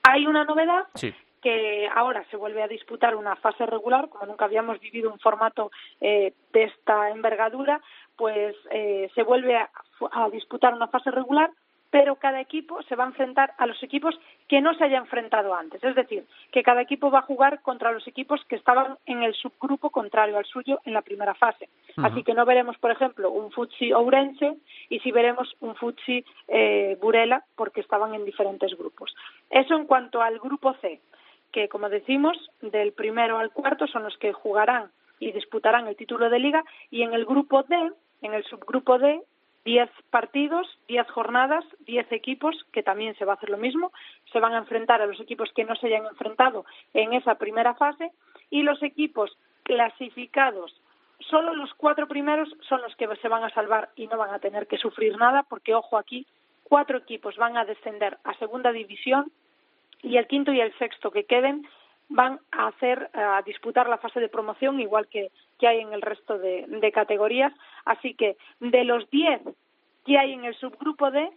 [0.04, 1.12] Hay una novedad Sí.
[1.42, 5.70] que ahora se vuelve a disputar una fase regular, como nunca habíamos vivido un formato
[6.00, 7.80] eh, de esta envergadura,
[8.16, 9.68] pues eh, se vuelve a,
[10.12, 11.50] a disputar una fase regular,
[11.94, 14.18] pero cada equipo se va a enfrentar a los equipos
[14.48, 15.84] que no se haya enfrentado antes.
[15.84, 19.32] Es decir, que cada equipo va a jugar contra los equipos que estaban en el
[19.32, 21.68] subgrupo contrario al suyo en la primera fase.
[21.98, 24.56] Así que no veremos, por ejemplo, un Futsi Ourense
[24.88, 29.14] y sí veremos un Futsi eh, Burela porque estaban en diferentes grupos.
[29.48, 31.00] Eso en cuanto al grupo C,
[31.52, 34.90] que como decimos, del primero al cuarto son los que jugarán
[35.20, 37.92] y disputarán el título de liga y en el grupo D,
[38.22, 39.22] en el subgrupo D,
[39.64, 43.92] 10 partidos, 10 jornadas, 10 equipos, que también se va a hacer lo mismo,
[44.32, 47.74] se van a enfrentar a los equipos que no se hayan enfrentado en esa primera
[47.74, 48.12] fase.
[48.50, 50.74] Y los equipos clasificados
[51.30, 54.38] solo los cuatro primeros son los que se van a salvar y no van a
[54.38, 56.26] tener que sufrir nada porque ojo aquí
[56.64, 59.30] cuatro equipos van a descender a segunda división
[60.02, 61.66] y el quinto y el sexto que queden
[62.08, 66.02] van a hacer a disputar la fase de promoción igual que, que hay en el
[66.02, 67.52] resto de, de categorías.
[67.84, 69.40] Así que de los diez
[70.04, 71.30] que hay en el subgrupo D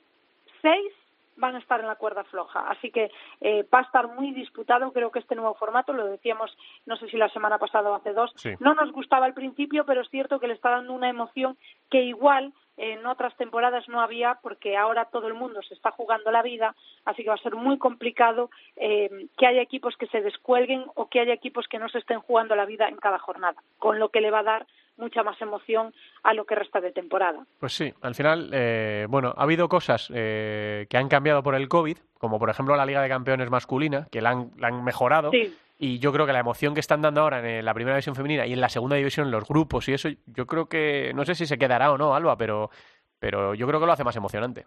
[0.62, 0.94] seis
[1.38, 2.68] van a estar en la cuerda floja.
[2.70, 3.10] Así que
[3.42, 4.92] eh, va a estar muy disputado.
[4.92, 8.14] Creo que este nuevo formato, lo decíamos, no sé si la semana pasada o hace
[8.14, 8.52] dos, Sí.
[8.60, 11.58] no nos gustaba al principio, pero es cierto que le está dando una emoción
[11.90, 16.30] que igual en otras temporadas no había, porque ahora todo el mundo se está jugando
[16.30, 16.76] la vida,
[17.06, 21.08] así que va a ser muy complicado eh, que haya equipos que se descuelguen o
[21.10, 24.10] que haya equipos que no se estén jugando la vida en cada jornada, con lo
[24.10, 24.68] que le va a dar
[24.98, 25.94] mucha más emoción
[26.24, 27.46] a lo que resta de temporada.
[27.60, 31.68] Pues sí, al final, eh, bueno, ha habido cosas eh, que han cambiado por el
[31.68, 35.32] COVID, como por ejemplo la Liga de Campeones masculina, que la han, la han mejorado.
[35.32, 35.56] Sí.
[35.80, 38.48] Y yo creo que la emoción que están dando ahora en la primera división femenina
[38.48, 41.46] y en la segunda división, los grupos y eso, yo creo que, no sé si
[41.46, 42.72] se quedará o no, Alba, pero,
[43.20, 44.66] pero yo creo que lo hace más emocionante.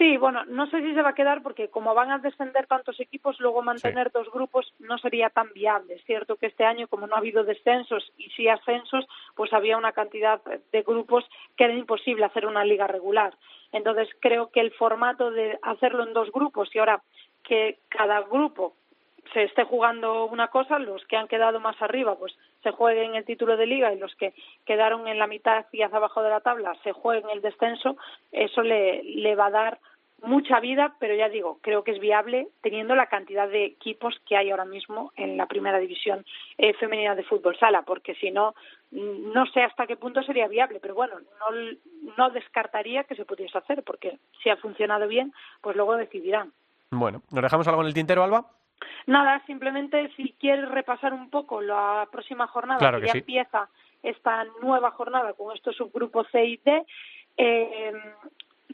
[0.00, 2.98] Sí, bueno, no sé si se va a quedar porque como van a descender tantos
[3.00, 5.92] equipos, luego mantener dos grupos no sería tan viable.
[5.92, 9.76] Es cierto que este año, como no ha habido descensos y sí ascensos, pues había
[9.76, 10.40] una cantidad
[10.72, 13.36] de grupos que era imposible hacer una liga regular.
[13.72, 17.02] Entonces creo que el formato de hacerlo en dos grupos y ahora
[17.44, 18.76] que cada grupo
[19.32, 23.24] se esté jugando una cosa, los que han quedado más arriba pues se jueguen el
[23.24, 26.40] título de liga y los que quedaron en la mitad y hacia abajo de la
[26.40, 27.96] tabla se jueguen el descenso,
[28.32, 29.78] eso le, le va a dar
[30.22, 34.36] mucha vida, pero ya digo, creo que es viable teniendo la cantidad de equipos que
[34.36, 36.24] hay ahora mismo en la primera división
[36.58, 38.54] eh, femenina de fútbol sala, porque si no,
[38.90, 43.24] mm, no sé hasta qué punto sería viable, pero bueno, no, no descartaría que se
[43.24, 46.52] pudiese hacer, porque si ha funcionado bien, pues luego decidirán.
[46.90, 48.59] Bueno, ¿nos dejamos algo en el tintero, Alba?
[49.06, 53.18] Nada, simplemente si quieres repasar un poco la próxima jornada, Claro que, que ya sí.
[53.18, 53.68] empieza
[54.02, 56.86] esta nueva jornada con estos subgrupos C y D,
[57.36, 57.92] eh,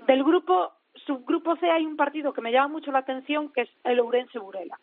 [0.06, 0.72] del grupo
[1.04, 4.38] subgrupo C hay un partido que me llama mucho la atención, que es el Ourense
[4.38, 4.78] Burela.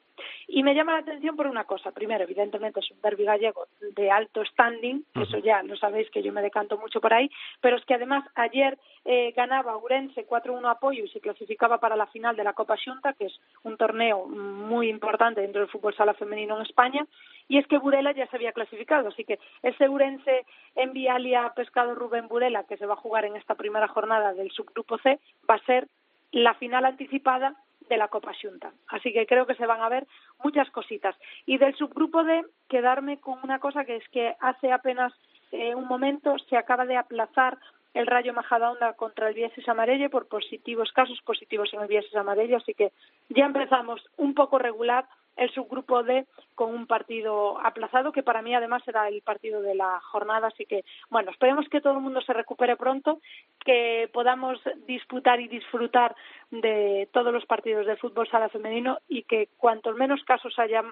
[0.48, 1.92] Y me llama la atención por una cosa.
[1.92, 5.24] Primero, evidentemente, es un derbi gallego de alto standing, Ujú.
[5.24, 7.30] eso ya lo sabéis que yo me decanto mucho por ahí,
[7.62, 12.08] pero es que además ayer eh, ganaba Ourense 4-1 apoyo y se clasificaba para la
[12.08, 16.14] final de la Copa Xunta, que es un torneo muy importante dentro del fútbol sala
[16.14, 17.06] femenino en España,
[17.48, 21.96] y es que Burela ya se había clasificado, así que ese Ourense en Vialia Pescado
[21.96, 25.20] Rubén Burela, que se va a jugar en esta primera jornada del subgrupo C,
[25.50, 25.88] va a ser
[26.32, 27.56] la final anticipada
[27.90, 28.72] de la Copa Xunta.
[28.88, 30.08] Así que creo que se van a ver
[30.44, 31.16] muchas cositas.
[31.46, 35.14] Y del subgrupo D, quedarme con una cosa que es que hace apenas
[35.52, 37.58] eh, un momento se acaba de aplazar
[37.94, 42.56] el Rayo Majadahonda contra el Vieses Amarelle por positivos casos positivos en el Vieses Amarelle,
[42.56, 42.92] así que
[43.30, 45.06] ya empezamos un poco regular
[45.36, 46.26] el subgrupo D
[46.56, 50.66] con un partido aplazado que para mí además era el partido de la jornada, así
[50.66, 53.20] que bueno, esperemos que todo el mundo se recupere pronto,
[53.66, 56.16] que podamos disputar y disfrutar
[56.52, 60.84] de todos los partidos de fútbol sala femenino y que cuantos menos casos haya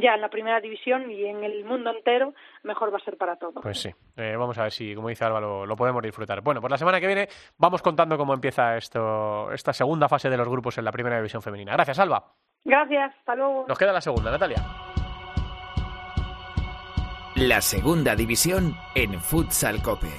[0.00, 3.36] ya en la primera división y en el mundo entero, mejor va a ser para
[3.36, 3.62] todos.
[3.62, 6.40] Pues sí, eh, vamos a ver si, como dice Álvaro, lo podemos disfrutar.
[6.40, 10.36] Bueno, pues la semana que viene vamos contando cómo empieza esto, esta segunda fase de
[10.36, 11.72] los grupos en la primera división femenina.
[11.72, 12.32] Gracias, Alba.
[12.64, 13.64] Gracias, hasta luego.
[13.68, 14.62] Nos queda la segunda, Natalia.
[17.36, 20.12] La segunda división en Futsal Cope.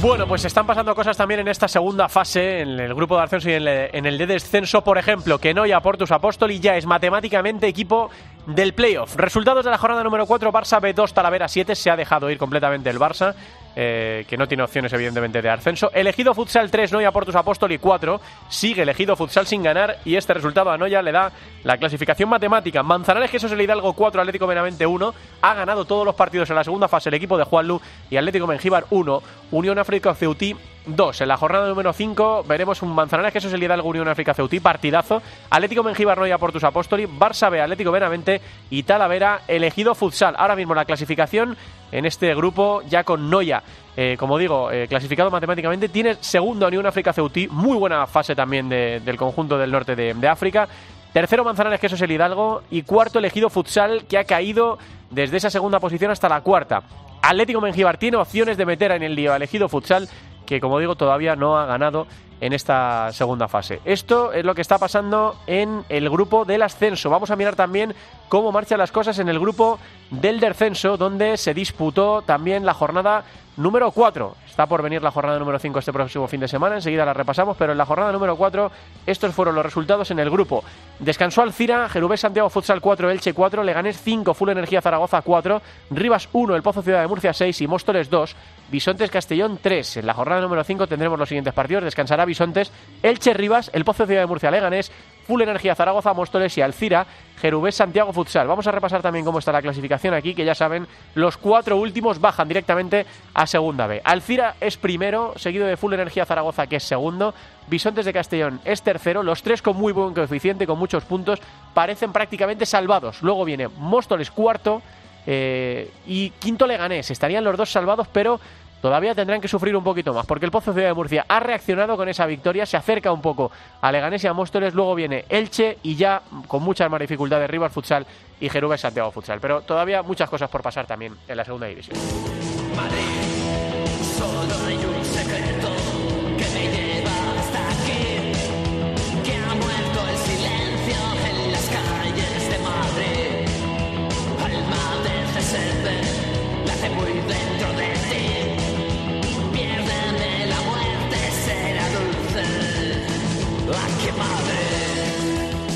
[0.00, 3.50] Bueno, pues están pasando cosas también en esta segunda fase, en el grupo de ascenso
[3.50, 8.08] y en el, de descenso, por ejemplo, que Noia Portus Apóstoli ya es matemáticamente equipo
[8.48, 9.14] del playoff.
[9.16, 12.88] Resultados de la jornada número 4, Barça B2, Talavera 7, se ha dejado ir completamente
[12.88, 13.34] el Barça,
[13.76, 15.90] eh, que no tiene opciones evidentemente de ascenso.
[15.92, 20.70] Elegido Futsal 3, Noia Portus Apóstoli 4, sigue elegido Futsal sin ganar y este resultado
[20.70, 21.30] a Noia le da
[21.62, 22.82] la clasificación matemática.
[22.82, 26.64] Manzanares Jesús el Hidalgo 4, Atlético Benavente 1, ha ganado todos los partidos en la
[26.64, 29.22] segunda fase el equipo de Juanlu y Atlético Mengíbar 1,
[29.52, 30.56] Unión África Ceutí
[30.88, 31.20] 2.
[31.20, 35.22] En la jornada número 5 veremos un Manzanares Jesús el Hidalgo Unión África Ceutí, partidazo.
[35.50, 40.34] Atlético Mengíbar Noia Portus Apóstoli, Barça B, Atlético Benavente y Talavera elegido Futsal.
[40.38, 41.56] Ahora mismo la clasificación
[41.92, 43.62] en este grupo ya con Noia.
[44.00, 48.68] eh, como digo, eh, clasificado matemáticamente, tiene segundo Unión África Ceutí, muy buena fase también
[48.68, 50.68] de- del conjunto del norte de, de África.
[51.12, 52.62] Tercero Manzanares, que eso es el Hidalgo.
[52.70, 54.78] Y cuarto elegido Futsal, que ha caído
[55.10, 56.82] desde esa segunda posición hasta la cuarta.
[57.22, 60.08] Atlético Mengíbar tiene opciones de meter en el lío elegido Futsal,
[60.48, 62.06] que como digo todavía no ha ganado
[62.40, 63.80] en esta segunda fase.
[63.84, 67.10] Esto es lo que está pasando en el grupo del ascenso.
[67.10, 67.94] Vamos a mirar también
[68.28, 69.78] cómo marchan las cosas en el grupo
[70.10, 73.24] del descenso, donde se disputó también la jornada
[73.58, 74.36] número 4.
[74.46, 77.56] Está por venir la jornada número 5 este próximo fin de semana, enseguida la repasamos,
[77.56, 78.70] pero en la jornada número 4
[79.06, 80.64] estos fueron los resultados en el grupo.
[80.98, 86.28] Descansó Alcira, Jerubés Santiago Futsal 4, Elche 4, Leganés 5, Full Energía Zaragoza 4, Rivas
[86.32, 88.36] 1, El Pozo Ciudad de Murcia 6 y Móstoles 2,
[88.70, 89.98] Bisontes Castellón 3.
[89.98, 92.70] En la jornada número 5 tendremos los siguientes partidos, descansará Bisontes,
[93.02, 94.92] Elche Rivas, El Pozo Ciudad de Murcia Leganés,
[95.26, 97.06] Full Energía Zaragoza, Móstoles y Alcira,
[97.40, 98.46] Jerubés Santiago Futsal.
[98.46, 102.20] Vamos a repasar también cómo está la clasificación aquí, que ya saben, los cuatro últimos
[102.20, 104.02] bajan directamente a Segunda B.
[104.04, 107.34] Alcira es primero, seguido de Full Energía Zaragoza, que es segundo.
[107.68, 111.40] Bisontes de Castellón es tercero, los tres con muy buen coeficiente, con muchos puntos,
[111.74, 113.22] parecen prácticamente salvados.
[113.22, 114.82] Luego viene Móstoles cuarto
[115.26, 117.10] eh, y quinto Leganés.
[117.10, 118.40] Estarían los dos salvados, pero
[118.80, 121.96] todavía tendrán que sufrir un poquito más, porque el Pozo Ciudad de Murcia ha reaccionado
[121.96, 123.50] con esa victoria, se acerca un poco
[123.80, 127.72] a Leganés y a Móstoles, luego viene Elche y ya con muchas más dificultades Rivas
[127.72, 128.06] Futsal
[128.40, 129.40] y Jerubes Santiago Futsal.
[129.40, 131.96] Pero todavía muchas cosas por pasar también en la segunda división.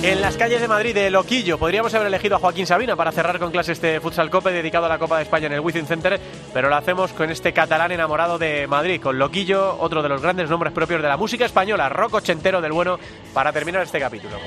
[0.02, 3.38] En las calles de Madrid, de Loquillo, podríamos haber elegido a Joaquín Sabina para cerrar
[3.38, 6.18] con clases de Futsal Cope dedicado a la Copa de España en el Wizzing Center,
[6.52, 10.50] pero lo hacemos con este catalán enamorado de Madrid, con Loquillo, otro de los grandes
[10.50, 12.98] nombres propios de la música española, rock ochentero del bueno,
[13.32, 14.38] para terminar este capítulo.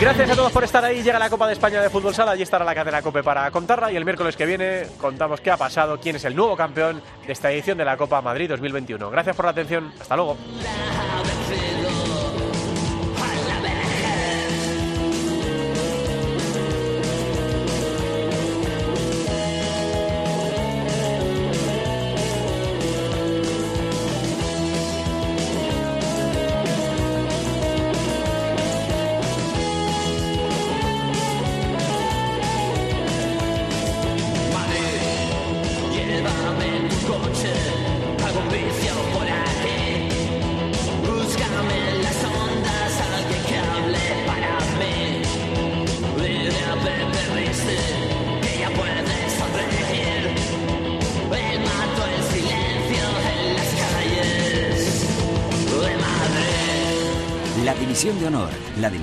[0.00, 1.04] Gracias a todos por estar ahí.
[1.04, 2.32] Llega la Copa de España de Fútbol Sala.
[2.32, 3.92] Allí estará la cadena Cope para contarla.
[3.92, 7.32] Y el miércoles que viene contamos qué ha pasado, quién es el nuevo campeón de
[7.32, 9.08] esta edición de la Copa Madrid 2021.
[9.08, 9.92] Gracias por la atención.
[10.00, 10.36] Hasta luego.